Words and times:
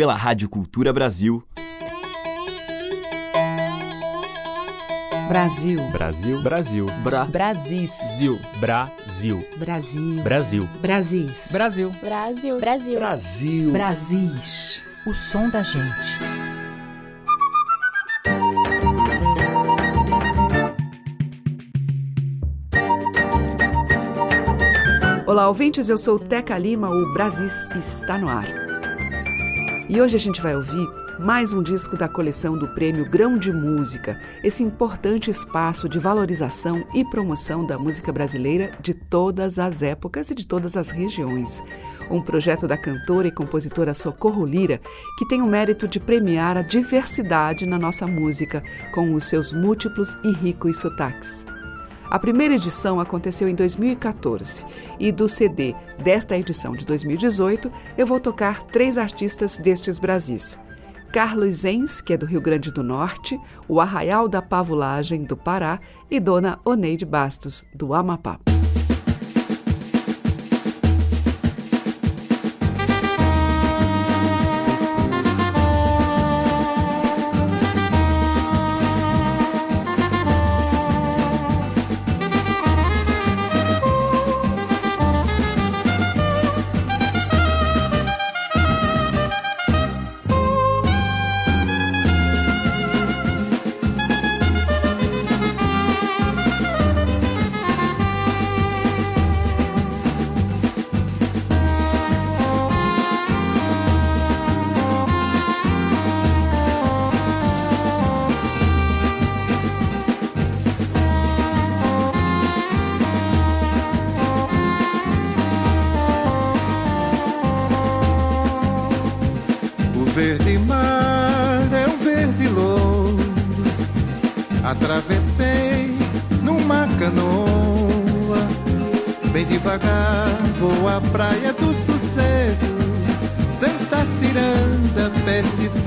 pela 0.00 0.14
Rádio 0.14 0.48
Cultura 0.48 0.94
Brasil. 0.94 1.44
Brasil. 5.28 5.78
Brasil. 5.92 6.42
Brasil. 6.42 6.86
Bra. 7.04 7.26
Brasis. 7.26 7.90
Zil. 8.16 8.40
Brasil. 8.60 9.46
Brasil. 9.58 10.22
Brasil. 10.22 10.68
Brasis. 10.80 11.48
Brasil. 11.52 11.90
Brasil. 12.00 12.58
Brasil. 12.58 12.98
Brasil. 12.98 13.72
Brasis. 13.72 14.82
O 15.06 15.12
som 15.12 15.50
da 15.50 15.62
gente. 15.62 16.18
Olá, 25.26 25.46
ouvintes. 25.46 25.90
Eu 25.90 25.98
sou 25.98 26.18
Teca 26.18 26.56
Lima. 26.56 26.88
O 26.88 27.12
Brasis 27.12 27.68
está 27.76 28.16
no 28.16 28.30
ar. 28.30 28.69
E 29.92 30.00
hoje 30.00 30.14
a 30.14 30.20
gente 30.20 30.40
vai 30.40 30.54
ouvir 30.54 30.88
mais 31.18 31.52
um 31.52 31.60
disco 31.60 31.96
da 31.96 32.08
coleção 32.08 32.56
do 32.56 32.68
Prêmio 32.68 33.10
Grão 33.10 33.36
de 33.36 33.52
Música, 33.52 34.20
esse 34.40 34.62
importante 34.62 35.28
espaço 35.28 35.88
de 35.88 35.98
valorização 35.98 36.86
e 36.94 37.04
promoção 37.04 37.66
da 37.66 37.76
música 37.76 38.12
brasileira 38.12 38.70
de 38.80 38.94
todas 38.94 39.58
as 39.58 39.82
épocas 39.82 40.30
e 40.30 40.34
de 40.36 40.46
todas 40.46 40.76
as 40.76 40.90
regiões. 40.90 41.60
Um 42.08 42.22
projeto 42.22 42.68
da 42.68 42.78
cantora 42.78 43.26
e 43.26 43.32
compositora 43.32 43.92
Socorro 43.92 44.46
Lira, 44.46 44.80
que 45.18 45.26
tem 45.26 45.42
o 45.42 45.46
mérito 45.46 45.88
de 45.88 45.98
premiar 45.98 46.56
a 46.56 46.62
diversidade 46.62 47.66
na 47.66 47.76
nossa 47.76 48.06
música, 48.06 48.62
com 48.94 49.12
os 49.12 49.24
seus 49.24 49.52
múltiplos 49.52 50.16
e 50.22 50.30
ricos 50.30 50.76
sotaques. 50.76 51.44
A 52.10 52.18
primeira 52.18 52.54
edição 52.54 52.98
aconteceu 52.98 53.48
em 53.48 53.54
2014 53.54 54.66
e 54.98 55.12
do 55.12 55.28
CD 55.28 55.76
desta 56.02 56.36
edição 56.36 56.72
de 56.72 56.84
2018 56.84 57.70
eu 57.96 58.04
vou 58.04 58.18
tocar 58.18 58.64
três 58.64 58.98
artistas 58.98 59.56
destes 59.56 60.00
Brasis. 60.00 60.58
Carlos 61.12 61.64
Enz, 61.64 62.00
que 62.00 62.12
é 62.12 62.16
do 62.16 62.26
Rio 62.26 62.40
Grande 62.40 62.72
do 62.72 62.82
Norte, 62.82 63.38
o 63.68 63.80
Arraial 63.80 64.28
da 64.28 64.42
Pavulagem, 64.42 65.22
do 65.22 65.36
Pará, 65.36 65.80
e 66.10 66.18
Dona 66.18 66.58
Oneide 66.64 67.04
Bastos, 67.04 67.64
do 67.74 67.94
Amapá. 67.94 68.38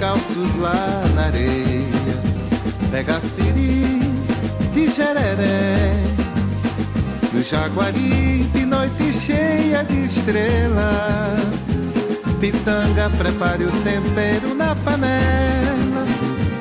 Descalços 0.03 0.56
lá 0.56 1.03
na 1.16 1.24
areia. 1.24 1.84
Pega 2.91 3.19
siri 3.19 4.00
de 4.73 4.90
gereré. 4.90 5.94
No 7.31 7.41
Jaguari 7.41 8.50
de 8.53 8.66
noite 8.66 9.12
cheia 9.12 9.84
de 9.84 10.06
estrelas. 10.06 11.84
Pitanga, 12.40 13.09
prepare 13.18 13.63
o 13.63 13.72
tempero 13.84 14.53
na 14.56 14.75
panela. 14.75 16.06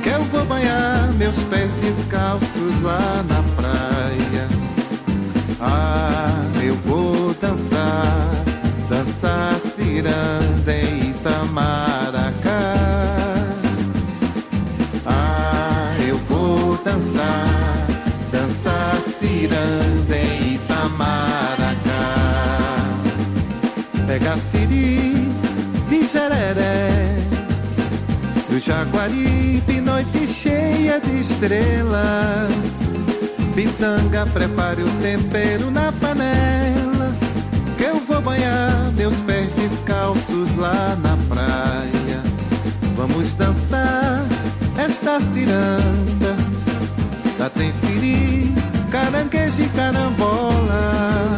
Que 0.02 0.10
eu 0.10 0.22
vou 0.24 0.44
banhar 0.44 1.12
meus 1.14 1.38
pés 1.44 1.72
descalços 1.82 2.80
lá 2.82 3.24
na 3.28 3.42
praia. 3.42 3.51
Ah, 5.62 6.42
eu 6.62 6.74
vou 6.84 7.32
dançar, 7.34 8.30
dançar 8.88 9.54
ciranda 9.54 10.72
em 10.72 11.10
Itamaracá. 11.10 12.82
dançar, 17.02 17.86
dançar 18.30 18.96
ciranda 18.96 20.16
em 20.16 20.54
Itamaracá. 20.54 22.14
Pega 24.06 24.36
siri 24.36 25.28
de 25.88 26.06
Jereré, 26.06 27.16
do 28.48 28.60
Jaguaribe, 28.60 29.80
noite 29.80 30.26
cheia 30.26 31.00
de 31.00 31.20
estrelas. 31.20 32.81
Pitanga, 33.54 34.26
prepare 34.26 34.82
o 34.82 34.90
tempero 35.00 35.70
na 35.70 35.92
panela, 35.92 37.12
que 37.76 37.84
eu 37.84 37.96
vou 37.96 38.20
banhar 38.20 38.92
meus 38.96 39.20
pés 39.20 39.50
descalços 39.52 40.54
lá 40.56 40.96
na 41.02 41.16
praia. 41.28 42.22
Vamos 42.96 43.34
dançar 43.34 44.24
esta 44.78 45.20
ciranda 45.20 46.52
Lá 47.42 47.50
tem 47.50 47.72
siri, 47.72 48.54
caranguejo 48.88 49.62
e 49.62 49.68
carambola. 49.70 51.36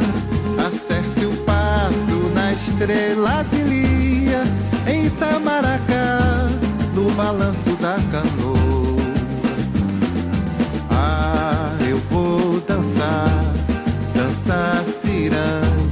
Acerte 0.67 1.25
o 1.25 1.35
passo 1.45 2.31
na 2.35 2.53
estrela 2.53 3.43
de 3.51 3.63
Lia, 3.63 4.43
em 4.87 5.07
Itamaracá, 5.07 6.51
no 6.95 7.11
balanço 7.13 7.71
da 7.77 7.97
canoa. 8.13 8.54
Dançar, 13.05 13.29
dançar 14.15 14.87
ciranda 14.87 15.84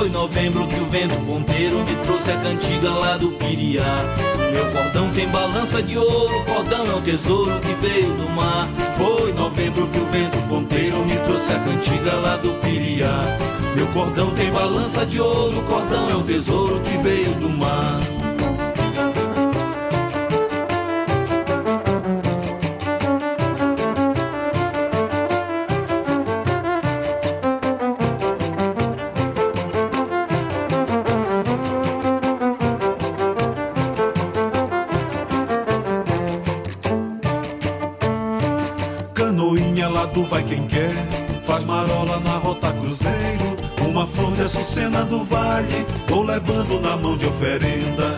Foi 0.00 0.08
novembro 0.08 0.66
que 0.66 0.80
o 0.80 0.86
vento 0.86 1.14
ponteiro 1.26 1.84
me 1.84 1.94
trouxe 1.96 2.30
a 2.30 2.36
cantiga 2.38 2.88
lá 2.88 3.18
do 3.18 3.32
Piriá. 3.32 3.84
Meu 4.50 4.72
cordão 4.72 5.10
tem 5.10 5.28
balança 5.28 5.82
de 5.82 5.98
ouro, 5.98 6.42
cordão 6.46 6.86
é 6.86 6.94
um 6.94 7.02
tesouro 7.02 7.60
que 7.60 7.74
veio 7.74 8.14
do 8.14 8.26
mar. 8.30 8.66
Foi 8.96 9.30
novembro 9.34 9.86
que 9.88 9.98
o 9.98 10.06
vento 10.06 10.38
ponteiro 10.48 11.04
me 11.04 11.16
trouxe 11.16 11.52
a 11.52 11.58
cantiga 11.58 12.14
lá 12.14 12.38
do 12.38 12.54
Piriá. 12.60 13.36
Meu 13.76 13.86
cordão 13.88 14.30
tem 14.30 14.50
balança 14.50 15.04
de 15.04 15.20
ouro, 15.20 15.60
cordão 15.64 16.08
é 16.08 16.14
um 16.14 16.22
tesouro 16.22 16.80
que 16.80 16.96
veio 16.96 17.34
do 17.34 17.50
mar. 17.50 18.00
Vale, 45.60 45.86
vou 46.08 46.22
levando 46.22 46.80
na 46.80 46.96
mão 46.96 47.16
de 47.16 47.26
oferenda. 47.26 48.16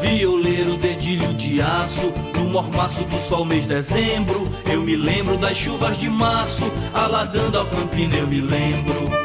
Violeiro, 0.00 0.76
dedilho 0.76 1.32
de 1.34 1.60
aço, 1.62 2.12
no 2.36 2.44
mormaço 2.44 3.04
do 3.04 3.18
sol 3.18 3.44
mês 3.44 3.66
dezembro. 3.66 4.44
Eu 4.70 4.82
me 4.82 4.96
lembro 4.96 5.36
das 5.36 5.56
chuvas 5.56 5.96
de 5.96 6.08
março, 6.08 6.70
alagando 6.92 7.58
a 7.58 7.66
campina, 7.66 8.16
eu 8.16 8.26
me 8.26 8.40
lembro. 8.40 9.20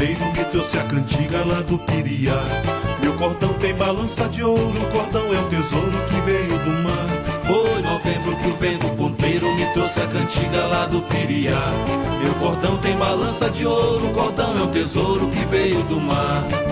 Ponteiro 0.00 0.32
me 0.32 0.44
trouxe 0.50 0.78
a 0.78 0.82
cantiga 0.84 1.44
lá 1.44 1.60
do 1.60 1.78
Piriá. 1.78 2.42
Meu 3.02 3.14
cordão 3.14 3.52
tem 3.54 3.74
balança 3.74 4.26
de 4.30 4.42
ouro, 4.42 4.82
o 4.82 4.86
cordão 4.86 5.34
é 5.34 5.38
um 5.38 5.48
tesouro 5.50 6.04
que 6.06 6.20
veio 6.22 6.58
do 6.58 6.70
mar. 6.70 7.06
Foi 7.42 7.82
novembro 7.82 8.36
que 8.36 8.48
o 8.48 8.56
vento 8.56 8.88
ponteiro 8.94 9.54
me 9.54 9.66
trouxe 9.74 10.00
a 10.00 10.06
cantiga 10.06 10.66
lá 10.66 10.86
do 10.86 11.02
Piriá. 11.02 11.66
Meu 12.22 12.34
cordão 12.36 12.78
tem 12.78 12.96
balança 12.96 13.50
de 13.50 13.66
ouro, 13.66 14.06
o 14.06 14.12
cordão 14.12 14.58
é 14.58 14.62
um 14.62 14.70
tesouro 14.70 15.28
que 15.28 15.44
veio 15.46 15.82
do 15.84 16.00
mar. 16.00 16.69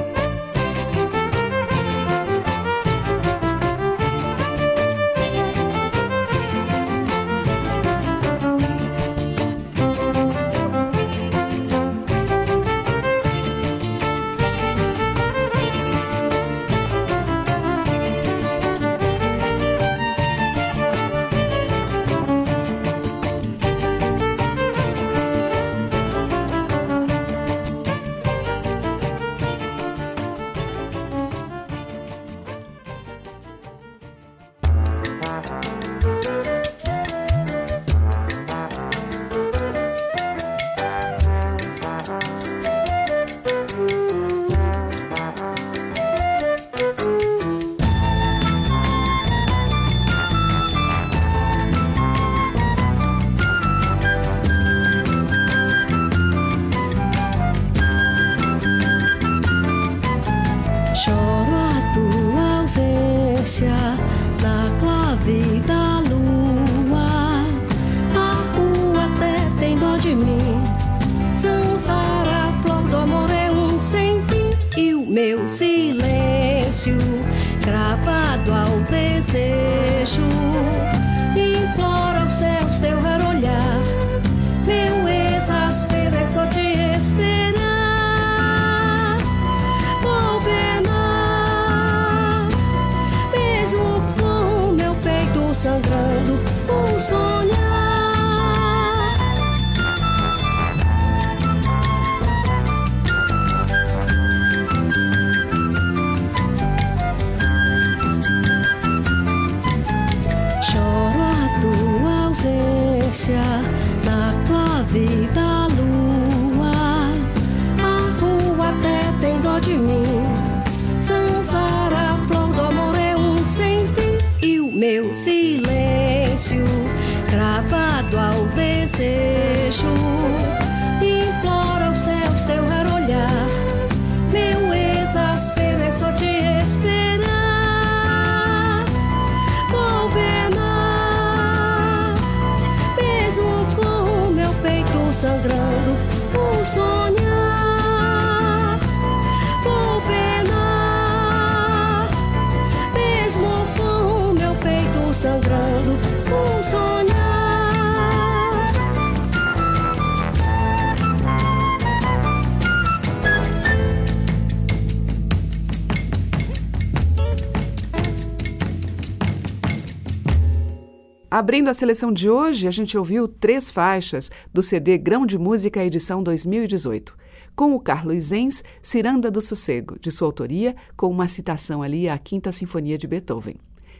Abrindo 171.39 171.69
a 171.69 171.73
seleção 171.73 172.13
de 172.13 172.29
hoje, 172.29 172.67
a 172.67 172.71
gente 172.73 172.99
ouviu 172.99 173.29
três 173.29 173.71
faixas 173.71 174.29
do 174.53 174.61
CD 174.61 174.99
Grão 174.99 175.25
de 175.25 175.39
Música 175.39 175.85
edição 175.85 176.21
2018. 176.21 177.17
Com 177.55 177.77
o 177.77 177.79
Carlos 177.79 178.25
Zenz, 178.25 178.65
Ciranda 178.83 179.31
do 179.31 179.41
Sossego, 179.41 179.97
de 180.01 180.11
sua 180.11 180.27
autoria, 180.27 180.75
com 180.97 181.09
uma 181.09 181.29
citação 181.29 181.81
ali 181.81 182.09
à 182.09 182.19
Quinta 182.19 182.51
Sinfonia 182.51 182.99
de 182.99 183.07
Beethoven. 183.07 183.55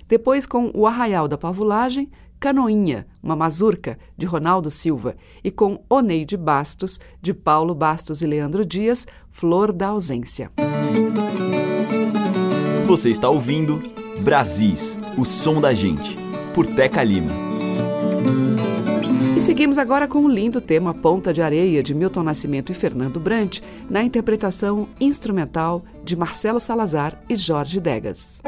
Depois 0.09 0.47
com 0.47 0.73
O 0.75 0.85
Arraial 0.85 1.29
da 1.29 1.39
Pavulagem, 1.39 2.11
Canoinha, 2.41 3.07
uma 3.23 3.37
mazurca, 3.37 3.97
de 4.17 4.27
Ronaldo 4.27 4.69
Silva, 4.69 5.15
e 5.45 5.53
com 5.53 5.81
Oneide 5.89 6.37
Bastos, 6.37 6.99
de 7.23 7.33
Paulo 7.33 7.73
Bastos 7.73 8.21
e 8.21 8.27
Leandro 8.27 8.67
Dias, 8.67 9.07
Flor 9.31 9.73
da 9.73 9.87
Ausência. 9.87 10.51
Você 12.89 13.11
está 13.11 13.29
ouvindo 13.29 13.81
Brasis, 14.25 14.99
o 15.17 15.25
som 15.25 15.61
da 15.61 15.73
gente, 15.73 16.28
por 16.55 16.67
Teca 16.67 17.03
Lima. 17.03 17.31
E 19.37 19.41
seguimos 19.41 19.79
agora 19.79 20.09
com 20.09 20.25
o 20.25 20.29
lindo 20.29 20.61
tema 20.61 20.93
Ponta 20.93 21.33
de 21.33 21.41
Areia, 21.41 21.83
de 21.83 21.95
Milton 21.95 22.25
Nascimento 22.25 22.73
e 22.73 22.75
Fernando 22.75 23.21
Brant, 23.21 23.61
na 23.89 24.03
interpretação 24.03 24.89
instrumental 25.01 25.85
de 26.05 26.17
Marcelo 26.17 26.59
Salazar 26.59 27.21
e 27.29 27.37
Jorge 27.37 27.81
Degas. 27.81 28.41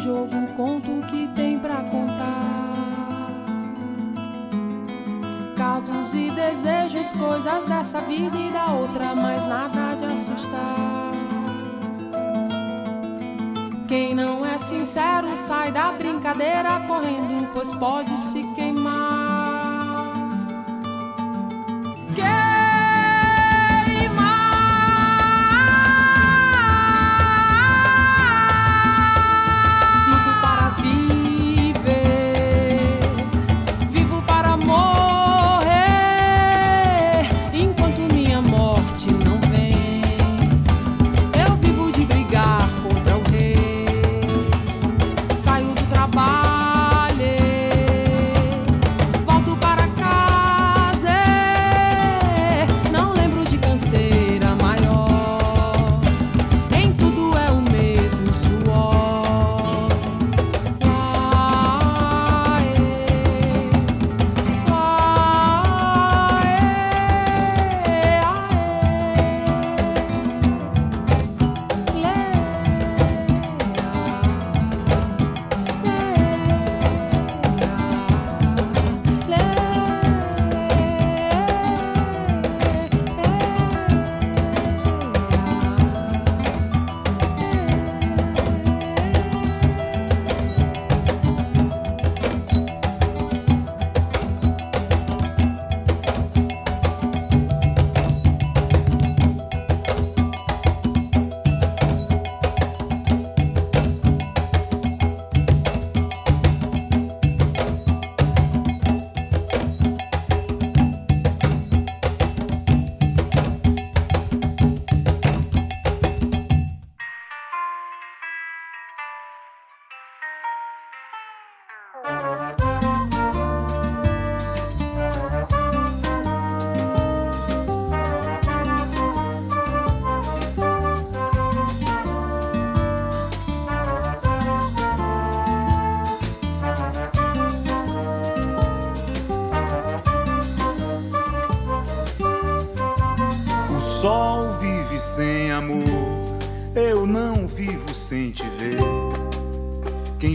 jogo, 0.00 0.46
conto 0.56 0.90
o 0.90 1.02
que 1.06 1.28
tem 1.28 1.58
para 1.58 1.82
contar. 1.84 2.70
Casos 5.56 6.14
e 6.14 6.30
desejos, 6.30 7.12
coisas 7.12 7.64
dessa 7.66 8.00
vida 8.00 8.36
e 8.36 8.50
da 8.50 8.72
outra, 8.72 9.14
mas 9.14 9.46
nada 9.46 9.94
de 9.94 10.06
assustar. 10.06 11.12
Quem 13.86 14.14
não 14.14 14.46
é 14.46 14.58
sincero 14.58 15.36
sai 15.36 15.72
da 15.72 15.92
brincadeira 15.92 16.80
correndo, 16.86 17.50
pois 17.52 17.74
pode 17.74 18.18
se 18.18 18.42
queimar. 18.54 19.09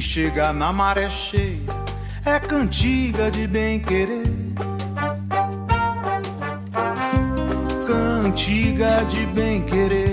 Chega 0.02 0.54
na 0.54 0.72
maré 0.74 1.10
cheia 1.10 1.86
é 2.26 2.40
cantiga 2.40 3.30
de 3.30 3.48
bem 3.48 3.80
querer. 3.80 4.26
Cantiga 7.86 9.06
de 9.06 9.28
bem 9.28 9.62
querer. 9.62 10.12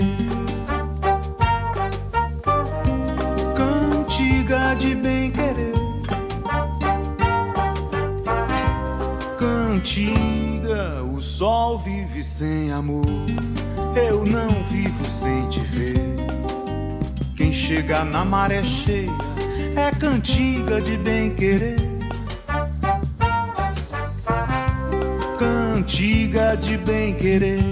Cantiga 3.57 4.75
de 4.75 4.93
bem 4.93 5.31
querer. 5.31 5.73
Cantiga, 9.39 11.03
o 11.03 11.19
sol 11.19 11.79
vive 11.79 12.23
sem 12.23 12.71
amor. 12.71 13.03
Eu 13.95 14.23
não 14.23 14.49
vivo 14.69 15.03
sem 15.05 15.49
te 15.49 15.61
ver. 15.61 16.15
Quem 17.35 17.51
chega 17.51 18.05
na 18.05 18.23
maré 18.23 18.61
cheia 18.61 19.22
é 19.75 19.91
cantiga 19.91 20.81
de 20.81 20.97
bem 20.97 21.33
querer. 21.33 21.77
Cantiga 25.39 26.55
de 26.57 26.77
bem 26.77 27.15
querer. 27.15 27.63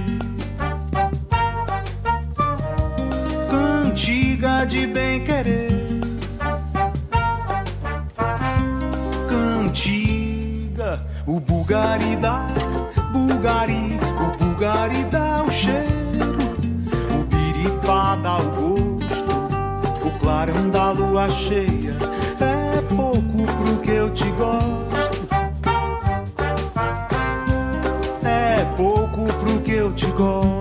Cantiga 3.50 4.66
de 4.66 4.88
bem 4.88 5.24
querer. 5.24 5.72
Cantiga, 9.30 11.06
o 11.26 11.40
Bulgari 11.40 12.16
dá, 12.18 12.48
Bulgari, 13.12 14.00
o 14.20 14.38
Bulgari 14.38 15.04
dá 15.06 15.44
o 15.44 15.52
cheiro, 15.52 16.38
o 17.14 17.24
Biripá 17.26 18.16
dá 18.16 18.38
o 18.38 18.50
gosto, 18.50 20.08
o 20.08 20.20
clarão 20.20 20.70
da 20.70 20.92
lua 20.92 21.30
cheia 21.30 21.81
pouco 23.62 23.64
pro 23.64 23.78
que 23.80 23.92
eu 23.92 24.10
te 24.12 24.32
gosto. 24.32 24.98
É 28.24 28.66
pouco 28.76 29.26
pro 29.34 29.62
que 29.62 29.72
eu 29.72 29.94
te 29.94 30.08
gosto. 30.08 30.61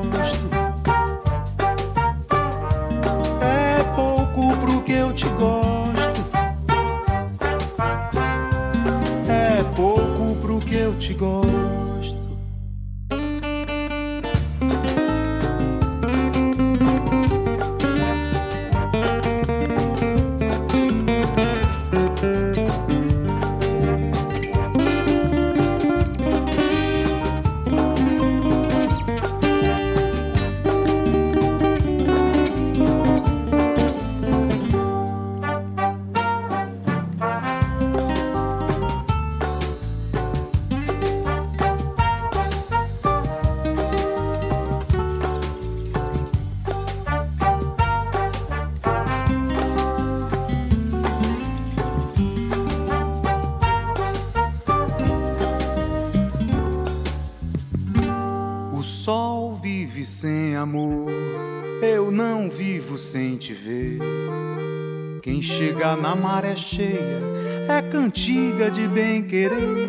Na 66.00 66.16
maré 66.16 66.56
cheia 66.56 67.20
é 67.68 67.82
cantiga 67.82 68.70
de 68.70 68.88
bem 68.88 69.22
querer. 69.22 69.88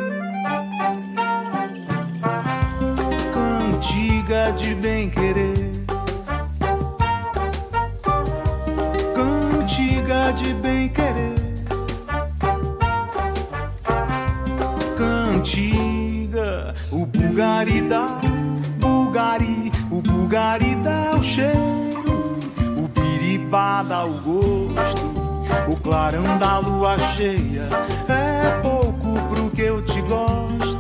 Cantiga 3.34 4.52
de 4.52 4.76
bem 4.76 5.10
querer. 5.10 5.72
Cantiga 9.16 10.34
de 10.34 10.54
bem 10.56 10.90
querer. 10.90 11.42
Cantiga 14.98 16.76
o 16.92 17.06
Bulgari 17.06 17.82
dá, 17.82 18.20
Bulgari, 18.80 19.72
o 19.90 20.02
Bulgari 20.02 20.76
dá 20.84 21.16
o 21.18 21.24
cheiro, 21.24 22.38
o 22.78 22.88
Biribá 22.90 23.82
dá 23.84 24.04
o 24.04 24.14
gosto, 24.20 25.11
o 25.68 25.76
clarão 25.78 26.38
da 26.38 26.60
lua 26.60 26.98
cheia 27.16 27.68
é 28.08 28.62
pouco 28.62 29.14
pro 29.30 29.50
que 29.52 29.62
eu 29.62 29.86
te 29.86 30.02
gosto. 30.02 30.71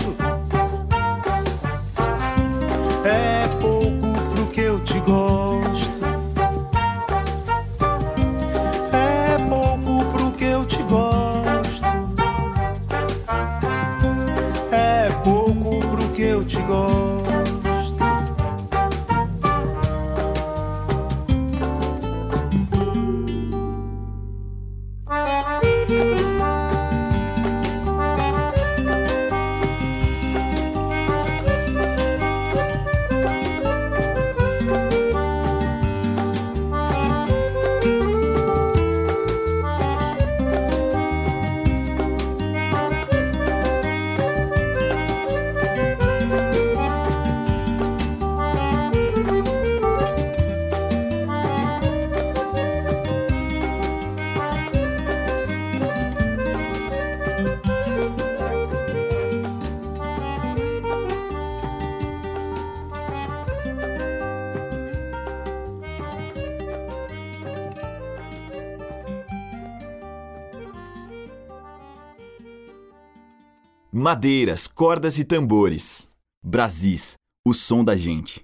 Madeiras, 74.01 74.65
cordas 74.65 75.19
e 75.19 75.23
tambores. 75.23 76.09
Brasis, 76.43 77.13
o 77.47 77.53
som 77.53 77.83
da 77.83 77.95
gente. 77.95 78.41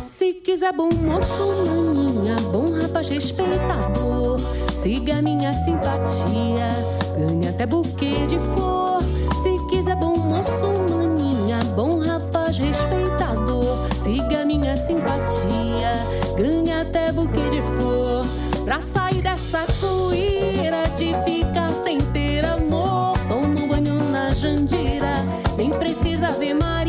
Se 0.00 0.32
quiser 0.40 0.72
bom 0.72 0.90
moço, 0.92 1.46
maninha, 1.68 2.34
bom 2.50 2.80
rapaz 2.82 3.08
respeitador, 3.08 4.40
siga 4.72 5.22
minha 5.22 5.52
simpatia, 5.52 6.66
ganha 7.18 7.50
até 7.50 7.66
buquê 7.66 8.26
de 8.26 8.38
flor. 8.38 9.02
Se 9.42 9.56
quiser 9.70 9.96
bom 9.96 10.16
moço, 10.16 10.66
maninha, 10.90 11.58
bom 11.74 12.00
rapaz 12.00 12.56
respeitador, 12.58 13.88
siga 13.94 14.44
minha 14.44 14.76
simpatia, 14.76 15.92
ganha 16.36 16.82
até 16.82 17.10
buquê 17.12 17.50
de 17.50 17.62
flor. 17.62 18.24
Pra 18.64 18.80
sair 18.80 19.22
dessa 19.22 19.64
poeira 19.80 20.84
de 20.96 21.12
ficar 21.24 21.70
sem 21.70 21.98
ter 22.12 22.44
amor, 22.44 23.18
toma 23.28 23.60
um 23.60 23.68
banho 23.68 23.98
na 24.10 24.30
Jandira, 24.30 25.14
nem 25.56 25.70
precisa 25.70 26.30
ver 26.30 26.54
Maria, 26.54 26.87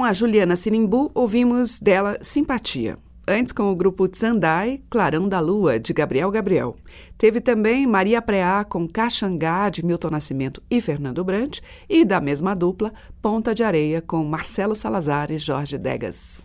Com 0.00 0.04
a 0.04 0.14
Juliana 0.14 0.56
Sinimbu, 0.56 1.10
ouvimos 1.14 1.78
dela 1.78 2.16
Simpatia. 2.22 2.96
Antes, 3.28 3.52
com 3.52 3.70
o 3.70 3.76
grupo 3.76 4.08
Tsandai, 4.08 4.80
Clarão 4.88 5.28
da 5.28 5.40
Lua, 5.40 5.78
de 5.78 5.92
Gabriel 5.92 6.30
Gabriel. 6.30 6.74
Teve 7.18 7.38
também 7.38 7.86
Maria 7.86 8.22
Preá 8.22 8.64
com 8.64 8.88
Caxangá, 8.88 9.68
de 9.68 9.84
Milton 9.84 10.08
Nascimento 10.08 10.62
e 10.70 10.80
Fernando 10.80 11.22
Brant. 11.22 11.58
E 11.86 12.02
da 12.02 12.18
mesma 12.18 12.54
dupla, 12.54 12.94
Ponta 13.20 13.54
de 13.54 13.62
Areia, 13.62 14.00
com 14.00 14.24
Marcelo 14.24 14.74
Salazar 14.74 15.30
e 15.30 15.36
Jorge 15.36 15.76
Degas. 15.76 16.42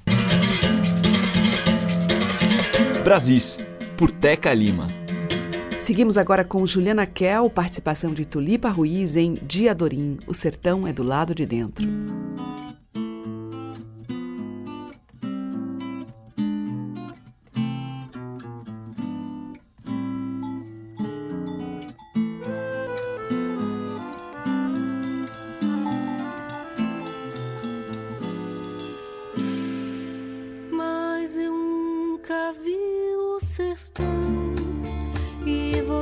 Brasis, 3.06 3.58
por 3.96 4.12
Teca 4.12 4.54
Lima. 4.54 4.88
Seguimos 5.80 6.18
agora 6.18 6.44
com 6.44 6.66
Juliana 6.66 7.06
Kell, 7.06 7.50
participação 7.50 8.14
de 8.14 8.26
Tulipa 8.26 8.68
Ruiz 8.68 9.16
em 9.16 9.34
Diadorim, 9.34 10.18
O 10.28 10.34
Sertão 10.34 10.86
é 10.86 10.92
do 10.92 11.04
Lado 11.04 11.34
de 11.34 11.46
Dentro. 11.46 11.88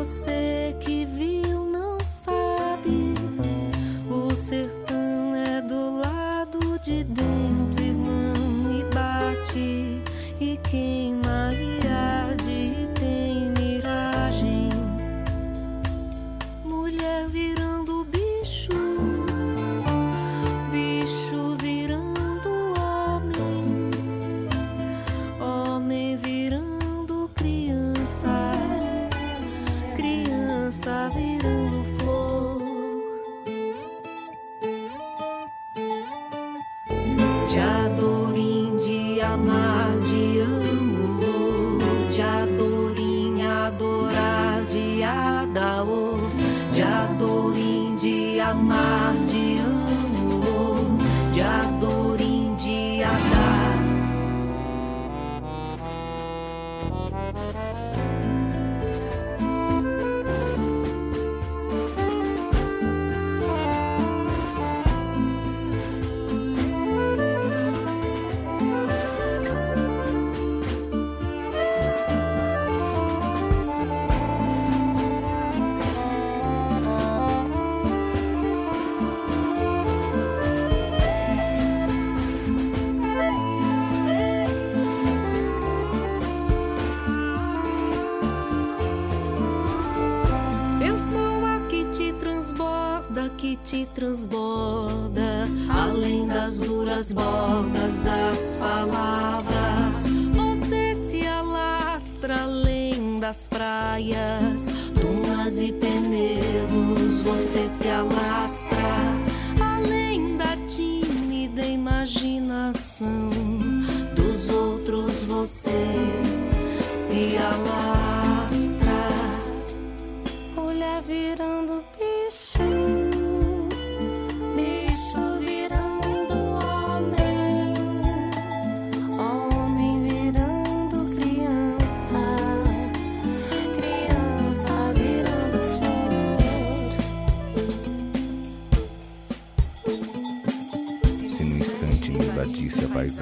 você 0.04 0.76
que 0.82 1.06
viu 1.06 1.64
não 1.66 1.98
sabe. 2.02 3.14
O 4.10 4.36
ser 4.36 4.83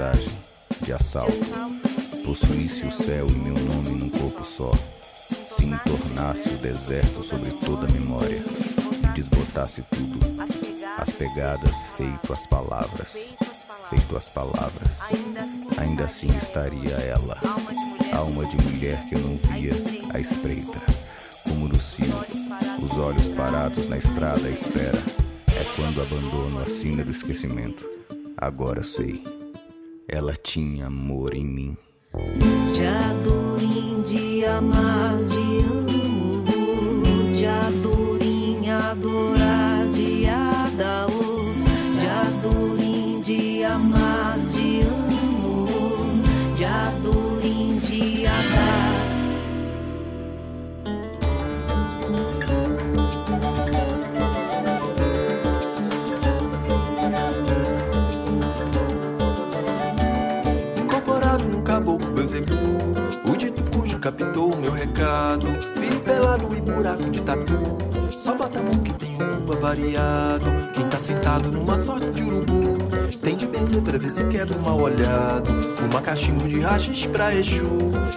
paisagem 0.02 0.32
de 0.84 0.94
assalto, 0.94 1.46
possuísse 2.26 2.86
o 2.88 2.92
céu 2.92 3.28
e 3.28 3.34
meu 3.34 3.54
nome 3.54 3.90
num 3.92 4.10
corpo 4.10 4.44
só, 4.44 4.72
se 5.56 5.64
me 5.64 5.78
tornasse 5.80 6.50
o 6.50 6.58
deserto 6.58 7.24
sobre 7.24 7.52
toda 7.52 7.86
a 7.86 7.92
memória. 7.92 8.42
E 9.04 9.14
desbotasse 9.14 9.84
tudo, 9.92 10.20
as 10.98 11.10
pegadas 11.12 11.84
feito 11.96 12.34
as 12.34 12.48
palavras, 12.48 13.36
feito 13.90 14.18
as 14.18 14.28
palavras, 14.30 15.00
ainda 15.78 16.06
assim 16.06 16.30
estaria 16.30 16.96
ela, 16.96 17.38
alma 18.14 18.46
de 18.46 18.58
mulher 18.58 19.06
que 19.08 19.16
eu 19.16 19.20
não 19.20 19.38
via 19.38 19.74
à 20.14 20.20
espreita, 20.20 20.80
como 21.44 21.68
no 21.68 21.80
cio, 21.80 22.08
os 22.82 22.98
olhos 22.98 23.28
parados 23.36 23.88
na 23.88 23.98
estrada 23.98 24.48
à 24.48 24.50
espera, 24.50 24.98
é 25.50 25.64
quando 25.76 26.02
abandono 26.02 26.60
a 26.60 26.66
sina 26.66 27.04
do 27.04 27.12
esquecimento. 27.12 27.88
Agora 28.38 28.82
sei, 28.82 29.22
ela 30.12 30.36
tinha 30.44 30.88
amor 30.88 31.34
em 31.34 31.46
mim. 31.46 31.78
De 32.74 32.86
adorim, 32.86 34.02
de 34.04 34.46
amar, 34.46 35.16
de 35.24 35.60
amo, 35.72 36.44
de 37.34 37.46
adorim, 37.46 38.70
adorar, 38.70 39.61
buraco 66.82 67.12
de 67.12 67.22
tatu. 67.22 67.60
Só 68.10 68.34
bota 68.34 68.58
a 68.58 68.64
mão 68.64 68.74
que 68.80 68.92
tem 68.94 69.14
um 69.14 69.36
cuba 69.36 69.56
variado. 69.56 70.48
Quem 70.74 70.88
tá 70.90 70.98
sentado 70.98 71.52
numa 71.52 71.78
sorte 71.78 72.10
de 72.12 72.24
urubu 72.24 72.78
Tem 73.22 73.38
de 73.38 73.46
benzer 73.48 73.82
pra 73.84 73.98
ver 74.00 74.10
se 74.10 74.24
quebra 74.26 74.58
o 74.58 74.62
mal 74.62 74.82
olhado. 74.82 75.62
Fuma 75.76 76.02
cachimbo 76.02 76.48
de 76.48 76.60
rachis 76.60 77.06
pra 77.06 77.36
Exu 77.36 77.64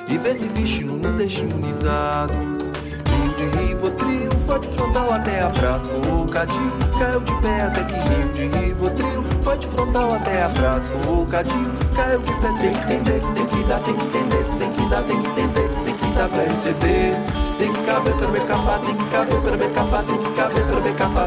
E 0.09 0.17
vê 0.17 0.37
se 0.39 0.49
vixe 0.49 0.83
não 0.83 0.97
nos 0.97 1.15
deixa 1.15 1.43
imunizados 1.43 2.73
Rio 3.07 3.35
de 3.37 3.45
Rivotril, 3.59 4.31
foi 4.47 4.59
de 4.61 4.69
frontal 4.69 5.13
até 5.13 5.43
abraço 5.43 5.91
O 5.91 6.27
cadinho 6.27 6.73
caiu 6.99 7.21
de 7.21 7.33
pé 7.43 7.63
até 7.63 7.85
que 7.85 7.95
Rio 7.95 8.33
de 8.33 8.57
Rivotril 8.57 9.25
Foi 9.43 9.59
de 9.59 9.67
frontal 9.67 10.15
até 10.15 10.43
abraço 10.43 10.91
O 11.07 11.27
cadinho 11.27 11.73
caiu 11.95 12.21
de 12.21 12.33
pé 12.33 12.49
Tem 12.61 12.73
que 12.73 12.81
entender, 12.81 13.21
tem 13.35 13.47
que 13.47 13.69
dar, 13.69 13.81
tem 13.81 13.95
que 13.95 14.05
entender 14.07 14.45
Tem 14.59 14.73
que 14.73 14.91
dar, 14.91 15.03
tem 15.03 15.23
que 15.23 15.29
entender, 15.29 15.69
tem 15.85 15.95
que 15.95 16.15
dar 16.15 16.29
pra 16.29 16.43
receber 16.45 17.54
Tem 17.59 17.73
que 17.73 17.83
caber 17.83 18.15
pra 18.17 18.29
me 18.29 18.41
capar 18.41 18.81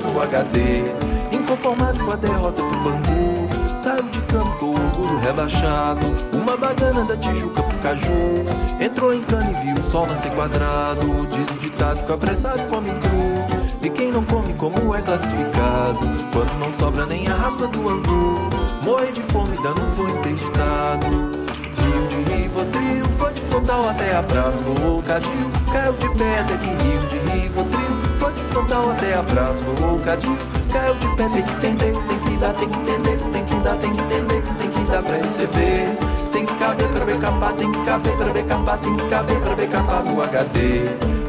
no 0.02 0.22
HD 0.22 0.84
Inconformado 1.32 2.04
com 2.04 2.12
a 2.12 2.16
derrota 2.16 2.62
pro 2.64 2.80
Bangu. 2.80 3.48
Saiu 3.78 4.04
de 4.10 4.22
campo 4.24 4.58
com 4.58 4.66
o 4.66 4.74
orgulho 4.74 5.18
rebaixado. 5.20 6.06
Uma 6.34 6.58
bagana 6.58 7.04
da 7.06 7.18
Tijuca 7.18 7.64
pro 7.64 7.78
Caju. 7.80 8.34
Entrou 8.80 9.14
em 9.14 9.22
cana 9.22 9.52
e 9.52 9.66
viu 9.66 9.76
o 9.76 9.84
sol 9.84 10.08
nascer 10.08 10.34
quadrado. 10.34 11.28
Diz 11.28 11.56
o 11.56 11.60
ditado 11.60 12.06
que 12.06 12.12
o 12.12 12.16
apressado 12.16 12.64
come 12.70 12.92
cru. 12.92 13.78
E 13.82 13.90
quem 13.90 14.12
não 14.12 14.24
come 14.24 14.54
como 14.54 14.96
é 14.96 15.02
classificado. 15.02 16.00
Quando 16.32 16.60
não 16.60 16.74
sobra 16.74 17.06
nem 17.06 17.28
a 17.28 17.36
raspa 17.36 17.68
do 17.68 17.90
angu. 17.90 18.50
Morre 18.84 19.12
de 19.12 19.22
fome, 19.24 19.58
dando 19.62 19.82
foi 19.96 20.10
interditado. 20.12 21.08
Rio 21.08 22.08
de 22.10 22.32
Rivotril, 22.32 23.06
foi 23.18 23.34
de 23.34 23.42
frontal 23.42 23.90
até 23.90 24.16
abraço 24.16 24.64
O 24.64 25.04
cadinho 25.04 25.57
caiu 25.78 25.94
de 25.94 26.10
pé 26.18 26.40
até 26.40 26.58
que 26.58 26.84
Rio 26.84 27.02
de 27.08 27.18
Rivotril. 27.30 27.98
Foi 28.18 28.34
de 28.34 28.42
frontal 28.42 28.92
até 28.92 29.14
abraço 29.14 29.62
O 29.64 30.00
cadinho 30.00 30.38
caiu 30.72 30.96
de 30.96 31.08
pé, 31.16 31.30
tem 31.30 31.44
que 31.44 31.54
entender 31.54 31.94
Tem 32.08 32.20
que 32.20 32.38
dar, 32.38 32.54
tem 32.54 32.70
que 32.70 32.80
entender, 32.80 33.20
tem 33.32 33.46
que 33.46 33.56
dar, 33.64 33.76
tem 33.78 33.94
que 33.94 34.02
entender 34.02 34.44
Tem 34.58 34.70
que 34.72 34.92
dar 34.92 35.04
pra 35.04 35.18
receber. 35.18 35.98
Tem 36.32 36.46
que 36.46 36.56
caber 36.56 36.88
pra 36.88 37.18
capar, 37.18 37.54
tem 37.54 37.72
que 37.72 37.86
caber 37.86 38.18
pra 38.18 38.44
capar 38.44 38.78
Tem 38.80 38.96
que 38.96 39.08
caber 39.08 39.40
pra 39.40 39.68
capar 39.68 40.04
no 40.04 40.22
HD 40.22 40.86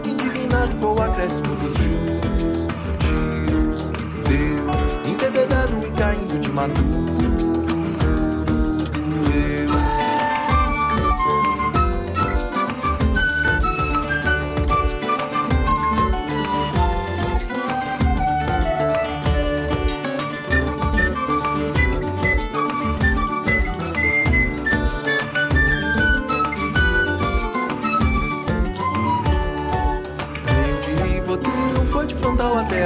Indignado 0.06 0.76
com 0.76 0.94
o 0.94 1.02
acréscimo 1.02 1.54
dos 1.56 1.74
juros 1.74 2.68
Tiros, 3.00 3.90
deu. 4.28 5.12
Embebedado 5.12 5.78
e 5.86 5.90
caindo 5.90 6.40
de 6.40 6.50
maduro 6.50 7.07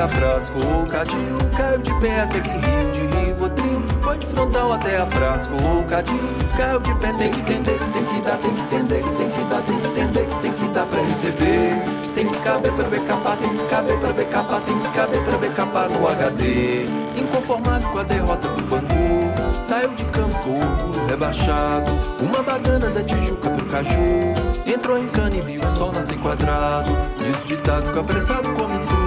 a 0.03 0.09
praça, 0.09 0.53
o 0.53 0.87
cadinho 0.87 1.39
caiu 1.57 1.79
de 1.79 1.95
pé 2.01 2.23
até 2.23 2.41
que 2.41 2.51
rio 2.51 2.93
de 2.93 3.17
Rivotril. 3.17 3.83
Foi 4.03 4.19
de 4.19 4.27
frontal 4.27 4.73
até 4.73 4.99
a 4.99 5.07
praça, 5.07 5.49
o 5.49 5.85
cadinho 5.85 6.29
caiu 6.57 6.81
de 6.81 6.95
pé, 6.97 7.13
tem 7.13 7.31
que 7.31 7.41
entender, 7.41 7.79
tem 7.79 8.05
que 8.05 8.21
dar, 8.23 8.37
tem 8.39 8.53
que 8.53 8.63
entender, 8.75 9.03
tem 9.05 9.31
que 9.31 9.45
dar, 9.45 9.63
tem 9.63 9.79
que 9.79 9.87
entender, 9.87 10.29
tem 10.43 10.53
que 10.53 10.69
dar 10.75 10.87
pra 10.87 11.01
receber. 11.03 12.03
Tem 12.15 12.29
que 12.29 12.39
caber 12.41 12.73
pra 12.73 12.89
ver 12.89 13.01
capar, 13.07 13.37
tem 13.39 13.49
que 13.49 13.65
caber 13.69 13.99
pra 13.99 14.13
ver 14.13 14.27
capar, 14.27 14.61
tem 14.61 14.79
que 14.79 14.89
caber 14.89 15.25
pra 15.25 15.37
ver 15.39 15.55
capar 15.55 15.89
no 15.89 16.09
HD. 16.09 16.85
Inconformado 17.17 17.89
com 17.89 17.99
a 17.99 18.03
derrota 18.03 18.49
do 18.49 18.63
Bangu, 18.65 19.33
saiu 19.67 19.95
de 19.95 20.05
campo 20.07 20.39
com 20.41 21.07
rebaixado. 21.07 21.93
Uma 22.21 22.43
bagana 22.43 22.91
da 22.91 23.03
Tijuca 23.03 23.49
pro 23.49 23.65
Caju, 23.67 24.35
entrou 24.67 24.99
em 24.99 25.09
cana 25.09 25.37
e 25.37 25.41
viu 25.41 25.63
o 25.63 25.69
sol 25.71 25.91
nascer 25.93 26.19
quadrado. 26.19 26.91
Diz 27.19 27.45
o 27.45 27.47
ditado 27.47 27.93
que 27.93 27.99
apressado 27.99 28.53
come 28.53 28.79
cru. 28.87 29.02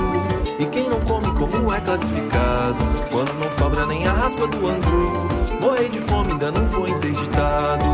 E 0.58 0.66
quem 0.68 0.90
não 0.90 1.00
come 1.02 1.28
como 1.38 1.74
é 1.74 1.82
classificado? 1.82 2.78
Quando 3.12 3.34
não 3.40 3.52
sobra 3.52 3.86
nem 3.86 4.08
a 4.08 4.12
raspa 4.12 4.48
do 4.48 4.68
angu 4.68 5.28
Morrer 5.60 5.90
de 5.90 6.00
fome 6.00 6.32
ainda 6.32 6.52
não 6.52 6.66
foi 6.68 6.90
interditado. 6.92 7.86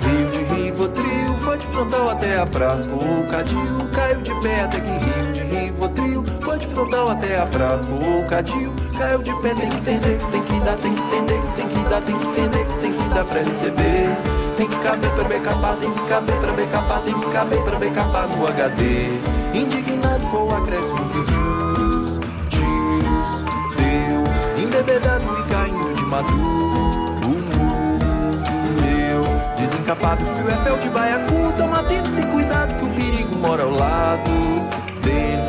Rio 0.00 0.30
de 0.30 0.54
Rivotril 0.54 1.34
foi 1.40 1.58
de 1.58 1.66
frontal 1.66 2.10
até 2.10 2.38
a 2.38 2.46
praça 2.46 2.88
O 2.88 3.26
cadil 3.28 3.88
caiu 3.94 4.20
de 4.22 4.34
pé 4.40 4.62
até 4.62 4.80
que 4.80 4.90
Rio 4.90 5.32
de 5.32 5.40
Rivotril 5.40 6.24
foi 6.42 6.58
de 6.58 6.66
frontal 6.66 7.10
até 7.10 7.38
a 7.38 7.46
praça 7.46 7.86
O 7.86 8.26
cadil 8.26 8.74
caiu 8.96 9.22
de 9.22 9.34
pé, 9.36 9.54
tem 9.54 9.68
que 9.68 9.76
entender, 9.76 10.20
tem 10.30 10.42
que 10.42 10.60
dar, 10.60 10.76
tem 10.76 10.94
que 10.94 11.00
entender, 11.00 11.42
tem 11.56 11.68
que 11.68 11.88
dar, 11.88 12.00
tem 12.02 12.18
que 12.18 12.26
entender, 12.26 12.66
tem 12.82 12.92
que 12.92 13.08
dar 13.14 13.24
pra 13.24 13.40
receber. 13.40 14.16
Tem 14.56 14.68
que 14.68 14.76
caber 14.76 15.10
pra 15.12 15.40
capar, 15.40 15.76
tem 15.76 15.90
que 15.90 16.06
caber 16.06 16.36
pra 16.36 16.66
capar, 16.66 17.00
tem 17.02 17.14
que 17.14 17.30
caber 17.30 17.62
pra 17.62 17.90
capar 17.90 18.28
no 18.28 18.46
HD. 18.46 19.08
Indignado 19.54 20.26
com 20.26 20.48
o 20.48 20.54
acréscimo 20.54 21.02
dos 21.08 21.26
juros, 21.26 21.69
embebedado 24.80 25.24
e 25.38 25.42
caindo 25.48 25.94
de 25.94 26.04
maduro. 26.06 26.90
O 27.24 27.28
mundo 27.28 28.46
eu, 29.12 29.24
desencapado, 29.56 30.24
fio 30.24 30.48
é 30.48 30.56
fel 30.64 30.78
de 30.78 30.88
baiacu. 30.88 31.52
Toma 31.56 31.82
tempo, 31.82 32.08
tem 32.16 32.26
cuidado 32.30 32.74
que 32.76 32.84
o 32.84 32.94
perigo 32.94 33.36
mora 33.36 33.62
ao 33.62 33.70
lado, 33.70 34.30
dentro 35.02 35.39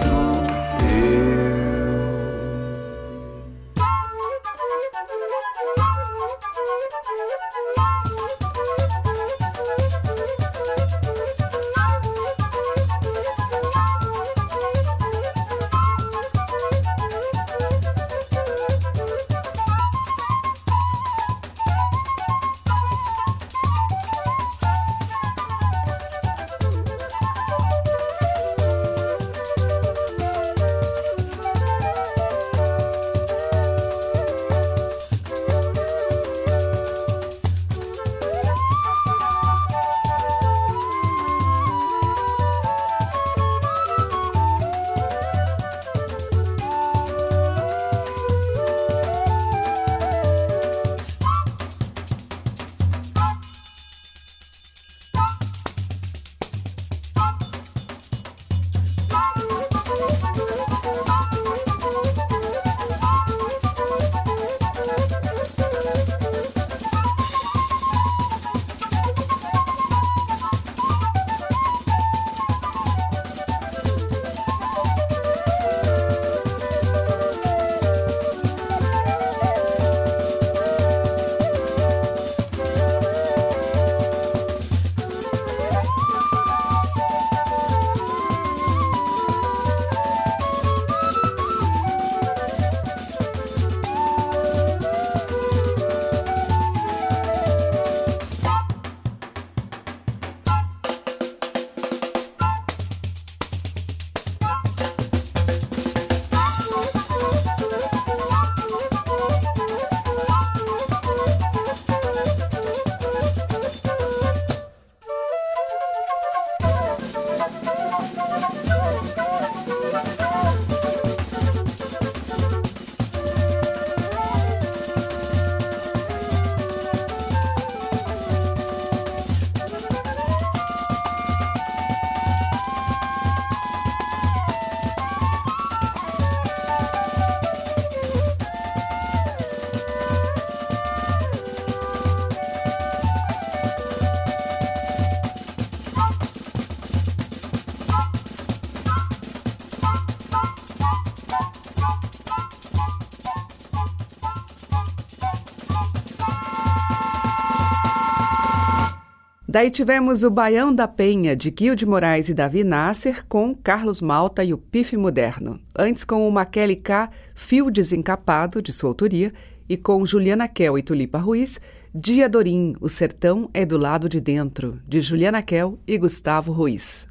Daí 159.51 159.69
tivemos 159.69 160.23
o 160.23 160.31
Baião 160.31 160.73
da 160.73 160.87
Penha, 160.87 161.35
de 161.35 161.51
Guil 161.51 161.75
de 161.75 161.85
Moraes 161.85 162.29
e 162.29 162.33
Davi 162.33 162.63
Nasser, 162.63 163.25
com 163.27 163.53
Carlos 163.53 163.99
Malta 163.99 164.45
e 164.45 164.53
o 164.53 164.57
Pife 164.57 164.95
Moderno. 164.95 165.59
Antes 165.77 166.05
com 166.05 166.25
o 166.25 166.31
Maquele 166.31 166.77
K, 166.77 167.09
Fio 167.35 167.69
Desencapado, 167.69 168.61
de 168.61 168.71
sua 168.71 168.89
autoria, 168.89 169.33
e 169.67 169.75
com 169.75 170.05
Juliana 170.05 170.47
Kel 170.47 170.77
e 170.77 170.81
Tulipa 170.81 171.17
Ruiz, 171.17 171.59
Dia 171.93 172.29
Dorim, 172.29 172.77
O 172.79 172.87
Sertão 172.87 173.49
é 173.53 173.65
do 173.65 173.77
Lado 173.77 174.07
de 174.07 174.21
Dentro, 174.21 174.79
de 174.87 175.01
Juliana 175.01 175.43
Kel 175.43 175.77
e 175.85 175.97
Gustavo 175.97 176.53
Ruiz. 176.53 177.09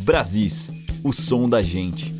Brasis, 0.00 0.68
o 1.04 1.12
som 1.12 1.48
da 1.48 1.62
gente. 1.62 2.17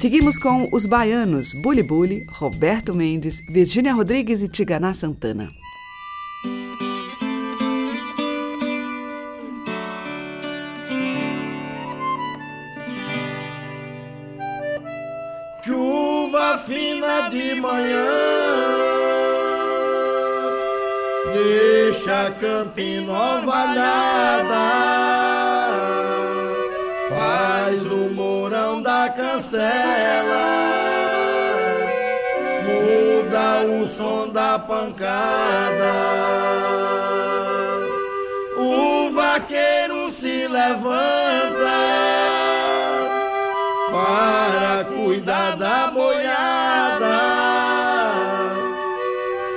Seguimos 0.00 0.38
com 0.38 0.66
os 0.72 0.86
baianos 0.86 1.52
Bully 1.52 1.82
Bully, 1.82 2.24
Roberto 2.30 2.94
Mendes, 2.94 3.42
Virgínia 3.46 3.92
Rodrigues 3.92 4.40
e 4.40 4.48
Tiganá 4.48 4.94
Santana. 4.94 5.46
Chuva 15.62 16.56
fina 16.56 17.28
de 17.28 17.60
manhã 17.60 18.08
Deixa 21.34 22.30
Campina 22.40 23.12
ovalhada 23.12 25.19
da 29.40 29.48
cancela 29.48 30.60
Muda 32.66 33.62
o 33.64 33.88
som 33.88 34.28
da 34.28 34.58
pancada. 34.58 35.92
O 38.56 39.10
vaqueiro 39.12 40.10
se 40.10 40.46
levanta 40.46 41.80
para 43.90 44.84
cuidar 44.84 45.56
da 45.56 45.90
boiada. 45.90 47.20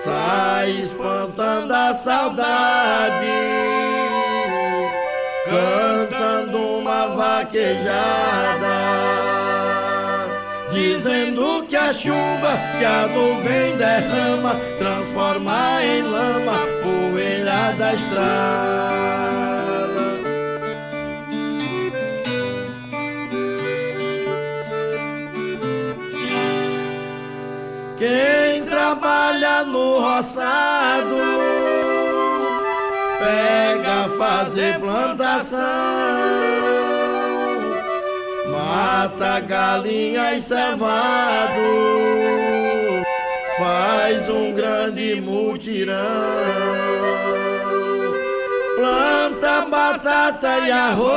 Sai 0.04 0.72
espantando 0.80 1.74
a 1.74 1.94
saudade, 1.94 3.28
cantando 5.46 6.80
uma 6.80 7.08
vaquejada 7.10 8.63
dizendo 11.04 11.66
que 11.68 11.76
a 11.76 11.94
chuva 11.94 12.58
que 12.80 12.86
a 12.86 13.08
nuvem 13.08 13.76
derrama 13.76 14.56
transforma 14.78 15.84
em 15.84 16.02
lama 16.02 16.60
poeira 16.82 17.74
da 17.78 17.94
estrada. 17.94 19.44
Quem 27.98 28.64
trabalha 28.66 29.66
no 29.66 30.00
roçado 30.00 31.18
pega 33.20 34.10
fazer 34.18 34.80
plantação 34.80 35.64
mata 38.74 39.40
galinha 39.42 40.34
e 40.34 40.42
cevado, 40.42 41.62
faz 43.60 44.28
um 44.30 44.52
grande 44.52 45.22
mutirão, 45.22 45.96
planta 48.76 49.62
batata 49.70 50.58
e 50.66 50.72
arroz, 50.72 51.14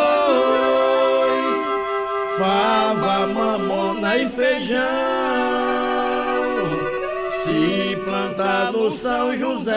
fava, 2.36 3.26
mamona 3.26 4.18
e 4.18 4.28
feijão. 4.28 4.84
Se 7.42 7.96
plantar 8.04 8.70
no 8.72 8.90
São 8.90 9.34
José, 9.34 9.72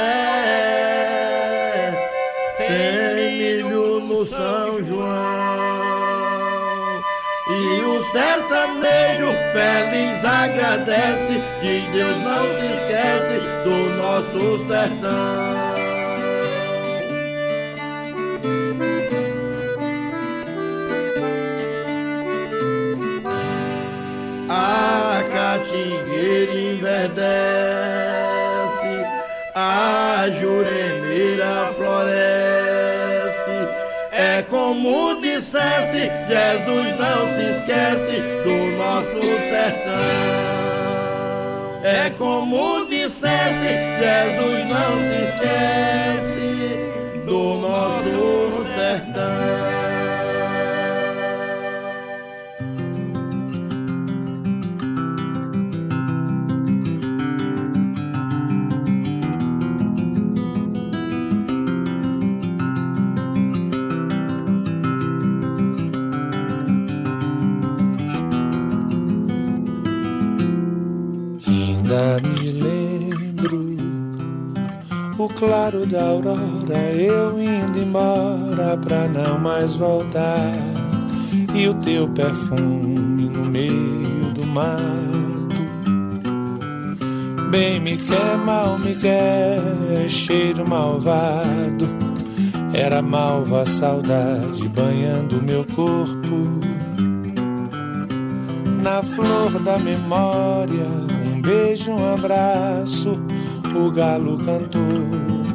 tem 2.58 3.38
milho 3.38 4.02
no 4.02 4.26
São 4.26 4.84
João. 4.84 5.29
O 7.90 8.02
sertanejo 8.02 9.30
feliz 9.52 10.24
agradece 10.24 11.42
que 11.60 11.82
Deus 11.92 12.18
não 12.18 12.48
se 12.56 12.66
esquece 12.78 13.40
do 13.64 13.78
nosso 13.98 14.60
sertão. 14.60 15.70
A 24.50 25.24
catingueira 25.34 26.54
enverdece, 26.54 27.59
Jesus 35.98 36.98
não 36.98 37.28
se 37.36 37.42
esquece 37.50 38.22
do 38.44 38.78
nosso 38.78 39.20
sertão. 39.50 40.40
É 41.84 42.10
como 42.18 42.86
dissesse, 42.86 43.68
Jesus 44.00 44.66
não 44.70 44.92
se 45.04 45.18
esquece 45.26 46.50
do 47.26 47.56
nosso 47.56 48.66
sertão. 48.76 49.59
Ainda 71.90 72.22
me 72.22 72.52
lembro 72.52 73.76
o 75.18 75.28
claro 75.28 75.88
da 75.88 76.04
aurora, 76.04 76.78
eu 76.96 77.42
indo 77.42 77.80
embora 77.80 78.78
pra 78.78 79.08
não 79.08 79.40
mais 79.40 79.74
voltar. 79.74 80.54
E 81.56 81.68
o 81.68 81.74
teu 81.74 82.08
perfume 82.10 83.28
no 83.28 83.44
meio 83.44 84.32
do 84.36 84.46
mato. 84.46 84.84
Bem 87.50 87.80
me 87.80 87.98
quer, 87.98 88.38
mal 88.38 88.78
me 88.78 88.94
quer, 88.94 89.60
cheiro 90.08 90.70
malvado. 90.70 91.88
Era 92.72 93.02
malva 93.02 93.66
saudade 93.66 94.70
banhando 94.70 95.42
meu 95.42 95.66
corpo. 95.66 96.60
Na 98.84 99.02
flor 99.02 99.60
da 99.64 99.80
memória, 99.80 101.09
um 101.40 101.42
beijo, 101.42 101.92
um 101.92 102.14
abraço. 102.14 103.18
O 103.76 103.90
galo 103.92 104.38
cantou 104.40 104.82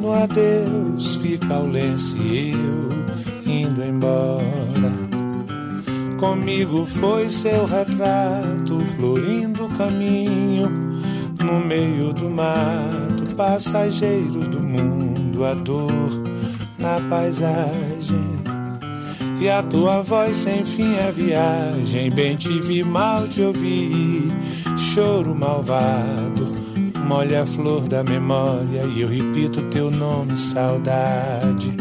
no 0.01 0.11
adeus, 0.11 1.15
fica 1.17 1.59
o 1.59 1.67
lenço 1.67 2.17
eu 2.17 3.51
indo 3.51 3.83
embora. 3.83 4.91
Comigo 6.17 6.85
foi 6.85 7.29
seu 7.29 7.65
retrato, 7.65 8.79
florindo 8.95 9.65
o 9.65 9.69
caminho 9.69 10.69
no 11.43 11.59
meio 11.59 12.13
do 12.13 12.29
mato, 12.29 13.35
passageiro 13.35 14.39
do 14.47 14.59
mundo, 14.59 15.45
a 15.45 15.53
dor 15.53 15.91
na 16.79 16.99
paisagem. 17.07 18.35
E 19.39 19.49
a 19.49 19.61
tua 19.61 20.01
voz 20.01 20.37
sem 20.37 20.63
fim 20.63 20.95
é 20.95 21.11
viagem. 21.11 22.09
Bem 22.09 22.37
te 22.37 22.59
vi, 22.61 22.81
mal 22.83 23.27
te 23.27 23.41
ouvi. 23.41 24.31
Choro 24.95 25.35
malvado, 25.35 26.53
molha 27.05 27.41
a 27.41 27.45
flor 27.45 27.81
da 27.81 28.01
memória. 28.01 28.85
E 28.85 29.01
eu 29.01 29.09
repito 29.09 29.61
teu 29.63 29.91
nome, 29.91 30.37
saudade. 30.37 31.75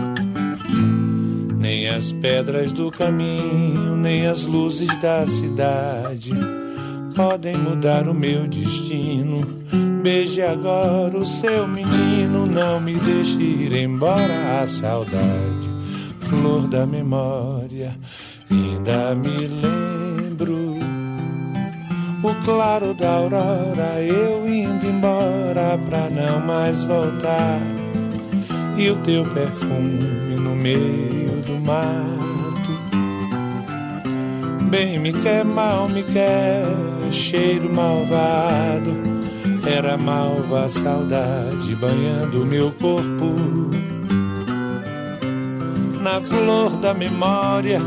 Nem 1.56 1.86
as 1.86 2.10
pedras 2.10 2.72
do 2.72 2.90
caminho, 2.90 3.94
nem 3.94 4.26
as 4.26 4.46
luzes 4.46 4.88
da 4.96 5.24
cidade 5.28 6.32
podem 7.14 7.56
mudar 7.56 8.08
o 8.08 8.14
meu 8.14 8.48
destino. 8.48 9.46
Beije 10.02 10.42
agora 10.42 11.16
o 11.16 11.24
seu 11.24 11.68
menino, 11.68 12.46
não 12.46 12.80
me 12.80 12.94
deixe 12.96 13.38
ir 13.38 13.74
embora 13.74 14.60
a 14.60 14.66
saudade 14.66 15.72
flor 16.18 16.66
da 16.66 16.84
memória, 16.84 17.96
ainda 18.50 19.14
me 19.14 19.46
lembro. 19.46 19.93
O 22.24 22.34
claro 22.36 22.94
da 22.94 23.16
aurora, 23.16 24.00
eu 24.00 24.48
indo 24.48 24.86
embora 24.86 25.78
pra 25.86 26.08
não 26.08 26.40
mais 26.40 26.82
voltar. 26.82 27.60
E 28.78 28.88
o 28.88 28.96
teu 28.96 29.24
perfume 29.26 30.34
no 30.34 30.56
meio 30.56 31.42
do 31.46 31.60
mato. 31.60 32.70
Bem 34.70 34.98
me 34.98 35.12
quer, 35.12 35.44
mal 35.44 35.86
me 35.90 36.02
quer, 36.02 36.64
cheiro 37.12 37.70
malvado. 37.70 38.90
Era 39.70 39.98
malva 39.98 40.64
a 40.64 40.68
saudade 40.70 41.74
banhando 41.76 42.46
meu 42.46 42.72
corpo 42.72 43.34
na 46.00 46.22
flor 46.22 46.70
da 46.78 46.94
memória. 46.94 47.82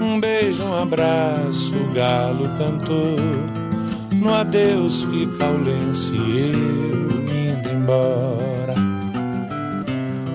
Um 0.00 0.20
beijo, 0.20 0.64
um 0.64 0.82
abraço, 0.82 1.74
o 1.76 1.92
galo 1.92 2.48
cantou. 2.56 3.16
No 4.12 4.32
adeus 4.32 5.02
fica 5.04 5.46
o 5.46 5.62
lenço 5.62 6.14
e 6.14 6.52
eu 6.52 7.56
indo 7.56 7.68
embora. 7.68 8.74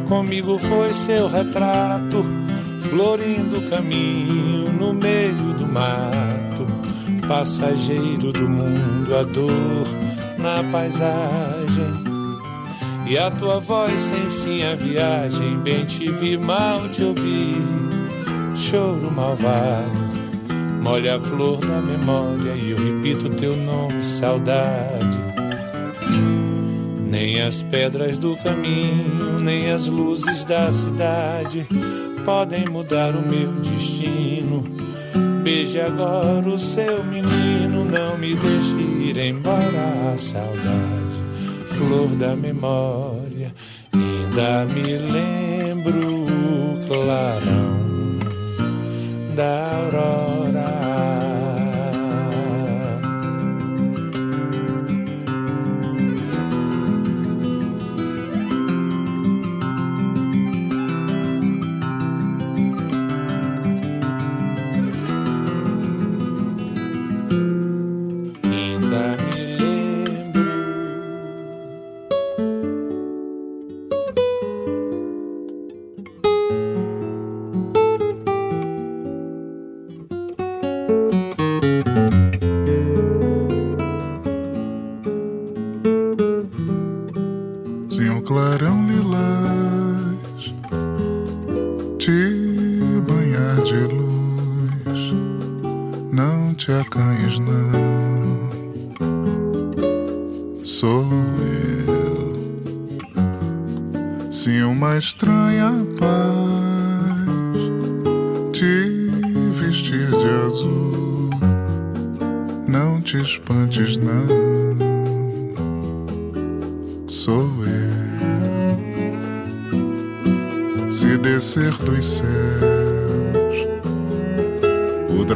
Comigo 0.08 0.58
foi 0.58 0.94
seu 0.94 1.28
retrato, 1.28 2.26
florindo 2.90 3.60
o 3.60 3.70
caminho 3.70 4.72
no 4.74 4.94
meio 4.94 5.54
do 5.58 5.68
mato. 5.68 6.68
Passageiro 7.28 8.34
do 8.34 8.50
mundo, 8.50 9.16
a 9.16 9.24
dor 9.24 9.88
na 10.38 10.62
paisagem. 10.72 12.04
E 13.08 13.18
a 13.18 13.32
tua 13.32 13.60
voz 13.60 14.02
sem 14.02 14.30
fim 14.30 14.64
a 14.64 14.76
viagem, 14.76 15.58
bem 15.60 15.86
te 15.86 16.12
vi, 16.12 16.38
mal 16.38 16.88
te 16.90 17.04
ouvi. 17.04 18.03
Choro 18.56 19.10
malvado, 19.10 20.00
molha 20.82 21.16
a 21.16 21.20
flor 21.20 21.58
da 21.58 21.82
memória 21.82 22.52
e 22.52 22.70
eu 22.70 22.78
repito 22.78 23.28
teu 23.30 23.58
nome, 23.58 24.04
saudade. 24.04 25.18
Nem 27.10 27.42
as 27.42 27.64
pedras 27.64 28.20
do 28.20 28.36
caminho, 28.38 29.40
nem 29.40 29.72
as 29.72 29.88
luzes 29.88 30.46
da 30.46 30.72
cidade 30.72 31.68
podem 32.24 32.66
mudar 32.70 33.16
o 33.16 33.28
meu 33.28 33.52
destino. 33.54 34.64
Beije 35.44 35.82
agora 35.82 36.48
o 36.48 36.58
seu 36.58 37.04
menino, 37.04 37.86
não 37.86 38.18
me 38.20 38.36
deixe 38.36 38.76
ir 38.78 39.18
embora 39.18 40.16
saudade, 40.18 41.18
flor 41.70 42.08
da 42.18 42.36
memória. 42.36 43.52
Ainda 43.94 44.66
me 44.66 44.84
lembro 44.84 46.26
o 46.26 46.88
clarão 46.88 47.73
da 49.34 49.72
aurora. 49.72 50.43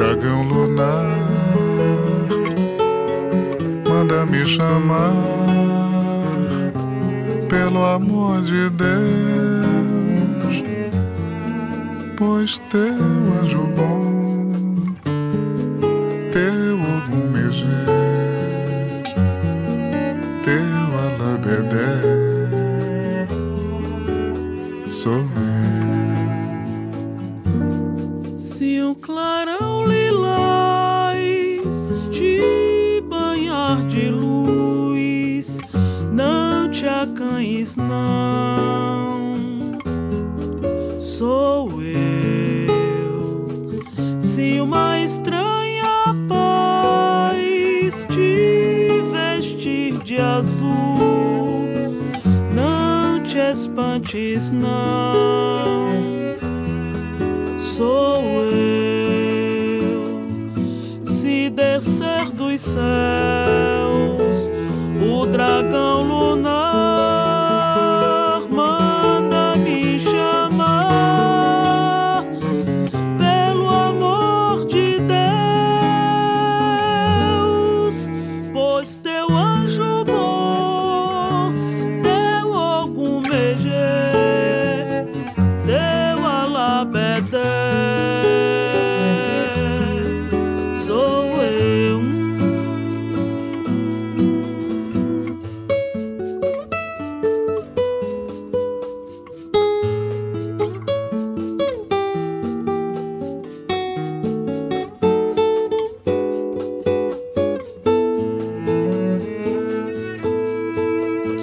dragão 0.07 0.41
lunar, 0.41 1.17
manda 3.89 4.25
me 4.25 4.47
chamar 4.47 5.11
pelo 7.49 7.83
amor 7.83 8.41
de 8.41 8.69
Deus, 8.69 10.63
pois 12.15 12.57
teu 12.69 13.43
anjo 13.43 13.67
bom, 13.75 14.53
teu 16.31 16.76
espantes, 54.07 54.49
não 54.51 55.91
sou 57.59 58.23
eu. 58.51 60.05
Se 61.03 61.49
descer 61.49 62.31
dos 62.31 62.61
céus 62.61 63.26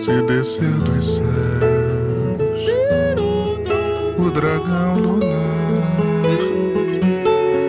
Se 0.05 0.21
descer 0.25 0.71
dos 0.83 1.17
céus. 1.17 1.25
O 4.19 4.31
dragão 4.31 4.99
lunar 4.99 5.97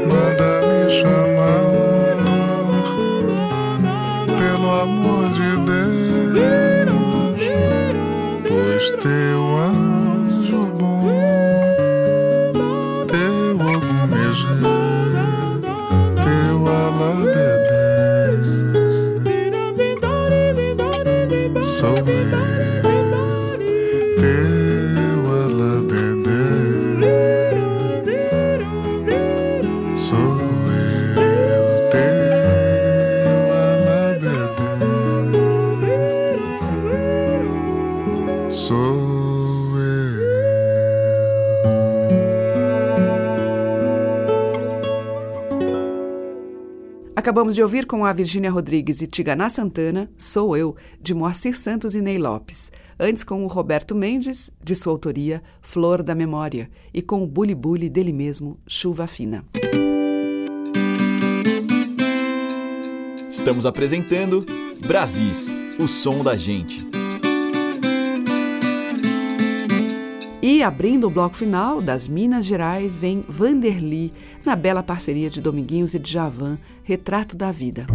manda 0.09 0.59
me 0.67 0.89
chamar 0.89 2.25
pelo 4.38 4.69
amor 4.81 5.29
de 5.29 5.55
Deus, 5.63 7.41
pois 8.45 8.91
teu 9.01 9.57
anjo 9.57 9.84
Acabamos 47.26 47.55
de 47.55 47.63
ouvir 47.63 47.88
com 47.88 48.05
a 48.05 48.13
Virgínia 48.13 48.51
Rodrigues 48.51 49.01
e 49.01 49.07
Tiganá 49.07 49.49
Santana, 49.49 50.07
Sou 50.15 50.55
Eu, 50.55 50.76
de 51.01 51.11
Moacir 51.11 51.57
Santos 51.57 51.95
e 51.95 51.99
Ney 51.99 52.19
Lopes. 52.19 52.71
Antes 52.99 53.23
com 53.23 53.43
o 53.43 53.47
Roberto 53.47 53.95
Mendes, 53.95 54.51
de 54.63 54.76
sua 54.76 54.93
autoria, 54.93 55.41
Flor 55.59 56.03
da 56.03 56.13
Memória. 56.13 56.69
E 56.93 57.01
com 57.01 57.23
o 57.23 57.28
Bully 57.28 57.55
Bully 57.55 57.89
dele 57.89 58.13
mesmo, 58.13 58.59
Chuva 58.67 59.07
Fina. 59.07 59.43
Estamos 63.28 63.65
apresentando 63.65 64.45
Brasis, 64.86 65.49
o 65.80 65.88
som 65.88 66.23
da 66.23 66.36
gente. 66.36 66.94
E 70.47 70.61
abrindo 70.61 71.07
o 71.07 71.09
bloco 71.09 71.35
final 71.35 71.81
das 71.81 72.07
Minas 72.07 72.45
Gerais 72.45 72.99
vem 72.99 73.25
Vanderly, 73.27 74.13
na 74.45 74.55
bela 74.55 74.83
parceria 74.83 75.27
de 75.27 75.41
Dominguinhos 75.41 75.95
e 75.95 75.99
Djavan, 75.99 76.59
Retrato 76.83 77.35
da 77.35 77.51
Vida. 77.51 77.87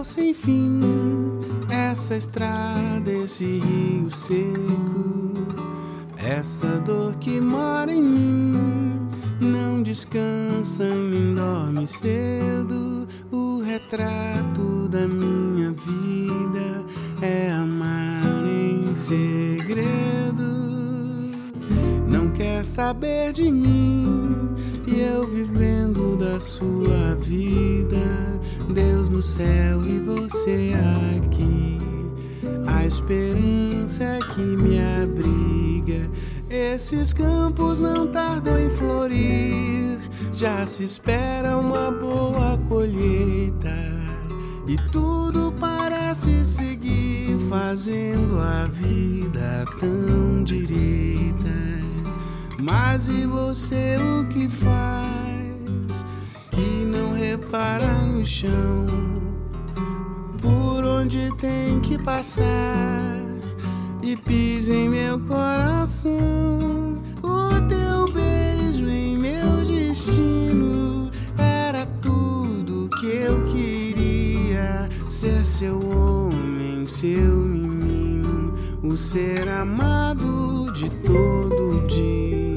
manancial 0.00 0.04
sem 0.04 0.34
fim, 0.34 0.80
essa 1.68 2.16
estrada, 2.16 3.10
esse 3.10 3.44
rio 3.44 4.10
seco, 4.10 5.59
essa 6.22 6.78
dor 6.80 7.14
que 7.16 7.40
mora 7.40 7.92
em 7.92 8.02
mim, 8.02 9.08
não 9.40 9.82
descansa 9.82 10.84
nem 10.84 11.34
dorme 11.34 11.86
cedo. 11.86 13.08
O 13.30 13.62
retrato 13.62 14.88
da 14.88 15.06
minha 15.06 15.70
vida 15.72 16.84
é 17.22 17.50
amar 17.50 18.44
em 18.46 18.94
segredo. 18.94 19.80
Não 22.06 22.30
quer 22.30 22.66
saber 22.66 23.32
de 23.32 23.50
mim 23.50 24.50
e 24.86 25.00
eu 25.00 25.26
vivendo 25.26 26.16
da 26.16 26.40
sua 26.40 27.14
vida. 27.16 28.40
Deus 28.72 29.08
no 29.08 29.22
céu 29.22 29.84
e 29.86 29.98
você 30.00 30.72
aqui. 31.16 31.99
Esperança 32.90 34.02
é 34.02 34.18
que 34.18 34.40
me 34.40 34.76
abriga. 34.76 36.10
Esses 36.50 37.12
campos 37.12 37.78
não 37.78 38.08
tardam 38.08 38.58
em 38.58 38.68
florir. 38.70 39.96
Já 40.34 40.66
se 40.66 40.82
espera 40.82 41.56
uma 41.56 41.92
boa 41.92 42.58
colheita. 42.68 43.76
E 44.66 44.76
tudo 44.90 45.54
parece 45.60 46.44
seguir 46.44 47.38
fazendo 47.48 48.40
a 48.40 48.66
vida 48.66 49.64
tão 49.78 50.42
direita. 50.42 51.58
Mas 52.58 53.06
e 53.06 53.24
você 53.24 53.98
o 53.98 54.26
que 54.26 54.48
faz 54.48 56.04
que 56.50 56.84
não 56.86 57.12
repara 57.12 58.02
no 58.02 58.26
chão? 58.26 59.19
Por 60.40 60.84
onde 60.84 61.30
tem 61.36 61.80
que 61.80 61.98
passar 61.98 63.16
e 64.02 64.16
pisa 64.16 64.72
em 64.72 64.88
meu 64.88 65.20
coração? 65.20 67.02
O 67.22 67.60
teu 67.68 68.12
beijo 68.12 68.88
em 68.88 69.16
meu 69.16 69.64
destino 69.66 71.10
era 71.36 71.84
tudo 72.00 72.88
que 72.98 73.06
eu 73.06 73.44
queria 73.44 74.88
ser 75.06 75.44
seu 75.44 75.78
homem, 75.90 76.86
seu 76.88 77.12
menino, 77.12 78.54
o 78.82 78.96
ser 78.96 79.48
amado 79.48 80.72
de 80.72 80.88
todo 80.90 81.86
dia. 81.86 82.49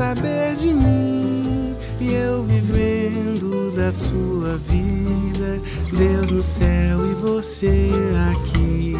Saber 0.00 0.56
de 0.56 0.72
mim 0.72 1.76
e 2.00 2.14
eu 2.14 2.42
vivendo 2.42 3.70
da 3.76 3.92
sua 3.92 4.56
vida. 4.56 5.60
Deus 5.92 6.30
no 6.30 6.42
céu 6.42 7.04
e 7.04 7.14
você 7.16 7.90
aqui. 8.32 8.96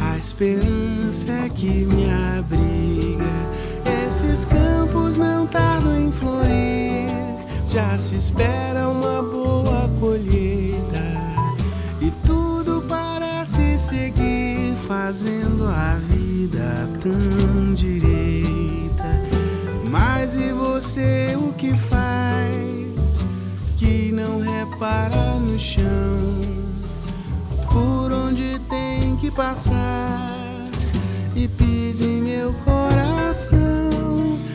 A 0.00 0.16
esperança 0.16 1.32
é 1.32 1.48
que 1.48 1.66
me 1.66 2.08
abriga. 2.38 3.24
Esses 4.06 4.44
campos 4.44 5.16
não 5.16 5.48
tardam 5.48 5.96
em 6.00 6.12
florir. 6.12 7.08
Já 7.68 7.98
se 7.98 8.14
espera 8.14 8.88
uma 8.88 9.20
boa 9.20 9.90
colheita. 9.98 11.04
E 12.00 12.12
tudo 12.24 12.84
parece 12.88 13.76
seguir 13.76 14.76
fazendo 14.86 15.64
a 15.64 15.98
vida 16.08 16.88
tão 17.02 17.74
direita. 17.74 18.13
Mas 19.94 20.34
e 20.34 20.52
você 20.52 21.36
o 21.36 21.52
que 21.52 21.72
faz 21.72 23.24
que 23.76 24.10
não 24.10 24.40
repara 24.40 25.38
no 25.38 25.56
chão? 25.56 26.40
Por 27.70 28.10
onde 28.10 28.58
tem 28.68 29.14
que 29.14 29.30
passar 29.30 30.68
e 31.36 31.46
pisa 31.46 32.02
em 32.02 32.22
meu 32.22 32.52
coração? 32.64 33.60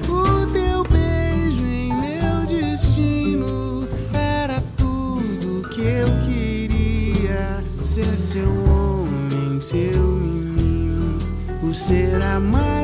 O 0.09 0.45
teu 0.51 0.83
beijo 0.83 1.63
em 1.63 1.93
meu 1.93 2.45
destino 2.45 3.87
era 4.13 4.61
tudo 4.75 5.69
que 5.69 5.81
eu 5.81 6.07
queria 6.27 7.63
ser 7.81 8.19
seu 8.19 8.49
homem, 8.65 9.61
seu 9.61 10.01
menino, 10.03 11.17
o 11.63 11.73
ser 11.73 12.21
amado 12.21 12.78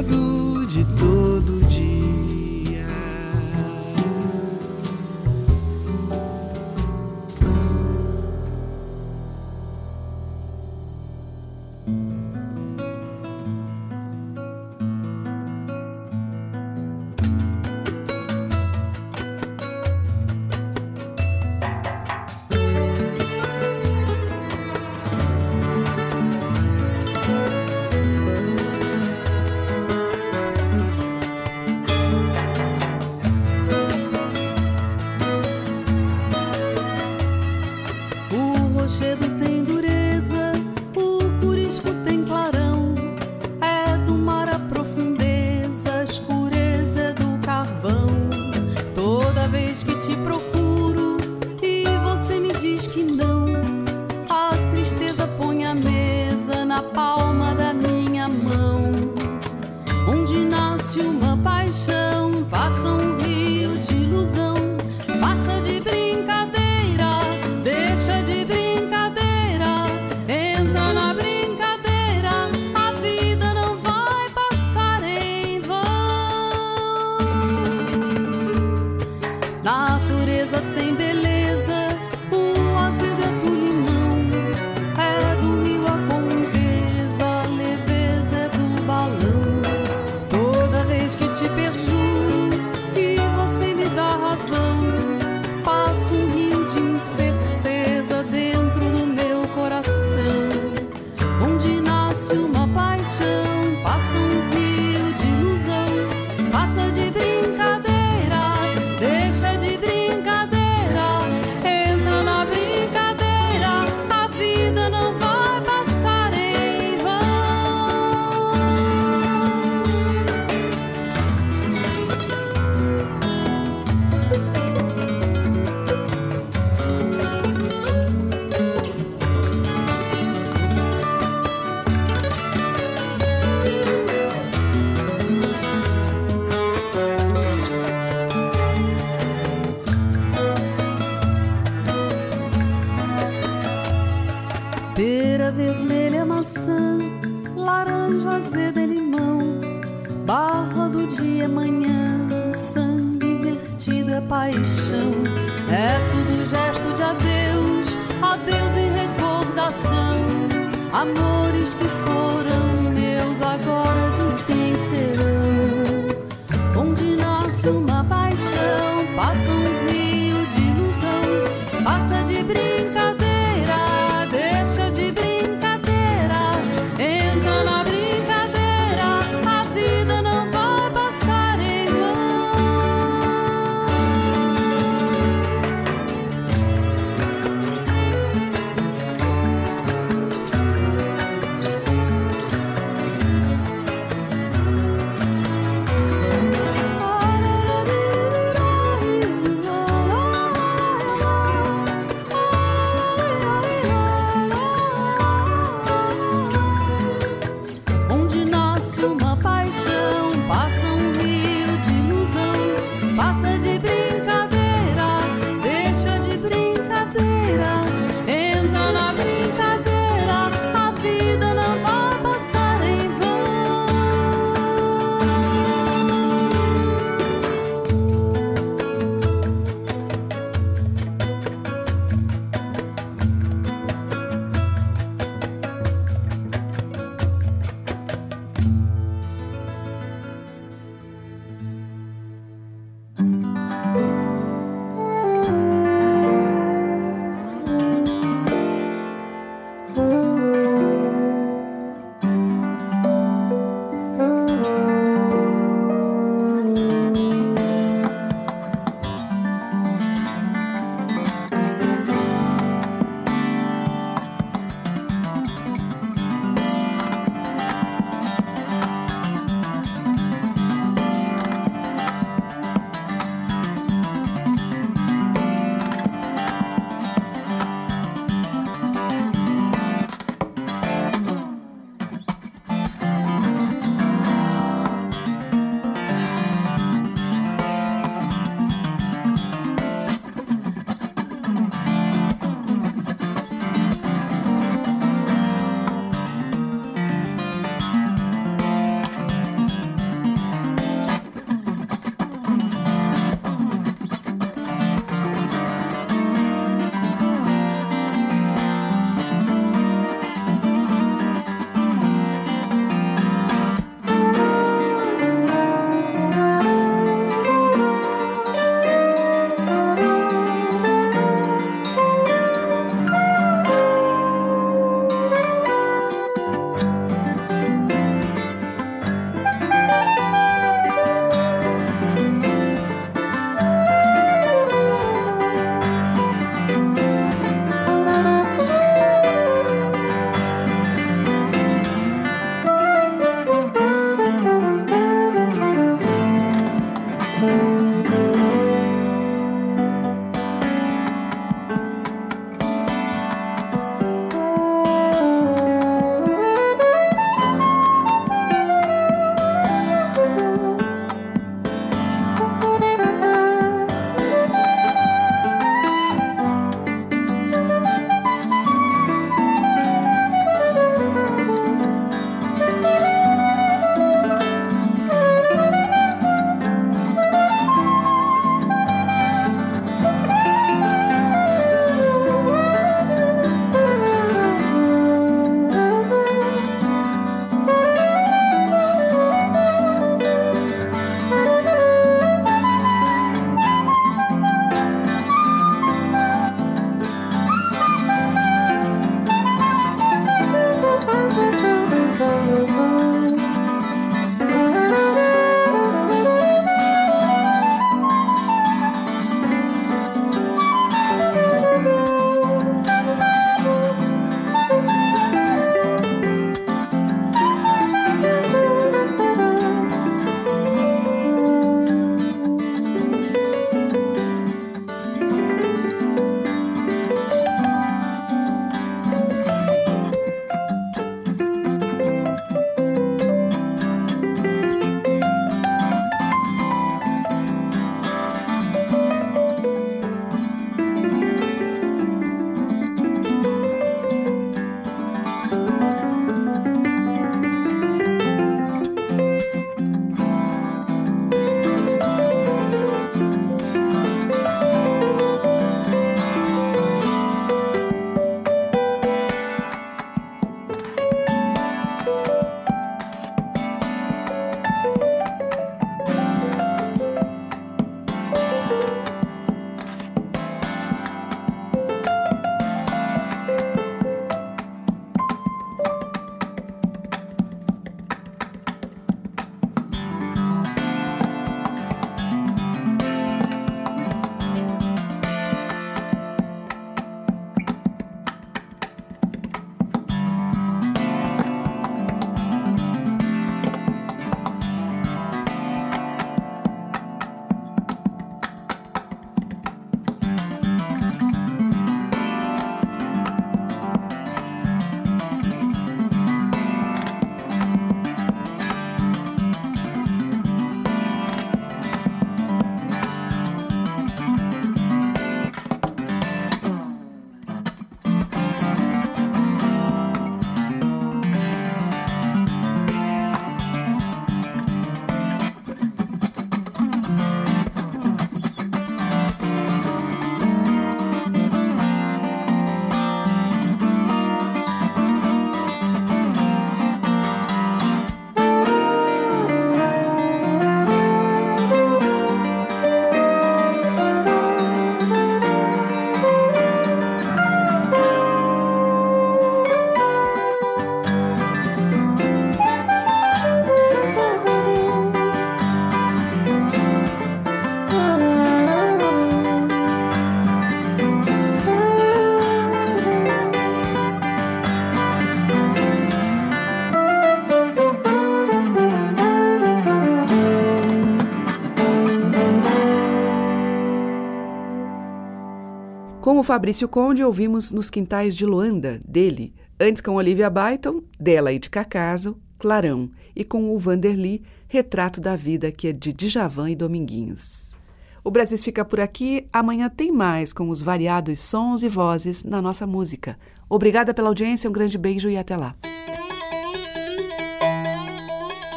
Fabrício 576.45 576.87
Conde, 576.87 577.23
ouvimos 577.23 577.71
Nos 577.71 577.89
Quintais 577.89 578.35
de 578.35 578.45
Luanda, 578.45 578.99
dele. 579.03 579.51
Antes 579.79 579.99
com 579.99 580.13
Olivia 580.13 580.47
Byton, 580.47 581.01
dela 581.19 581.51
e 581.51 581.57
de 581.57 581.71
Cacaso, 581.71 582.37
Clarão. 582.59 583.09
E 583.35 583.43
com 583.43 583.73
o 583.73 583.79
Vanderly, 583.79 584.43
Retrato 584.67 585.19
da 585.19 585.35
Vida, 585.35 585.71
que 585.71 585.87
é 585.87 585.91
de 585.91 586.13
Djavan 586.13 586.69
e 586.69 586.75
Dominguinhos. 586.75 587.75
O 588.23 588.29
Brasil 588.29 588.59
fica 588.59 588.85
por 588.85 588.99
aqui. 588.99 589.47
Amanhã 589.51 589.89
tem 589.89 590.11
mais 590.11 590.53
com 590.53 590.69
os 590.69 590.83
variados 590.83 591.39
sons 591.39 591.81
e 591.81 591.89
vozes 591.89 592.43
na 592.43 592.61
nossa 592.61 592.85
música. 592.85 593.39
Obrigada 593.67 594.13
pela 594.13 594.27
audiência, 594.27 594.69
um 594.69 594.73
grande 594.73 594.99
beijo 594.99 595.27
e 595.27 595.37
até 595.37 595.57
lá. 595.57 595.73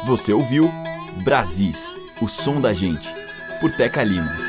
Você 0.07 0.33
ouviu 0.33 0.71
Brasis, 1.23 1.95
o 2.19 2.27
som 2.27 2.59
da 2.59 2.73
gente, 2.73 3.13
por 3.61 3.71
Teca 3.71 4.03
Lima. 4.03 4.48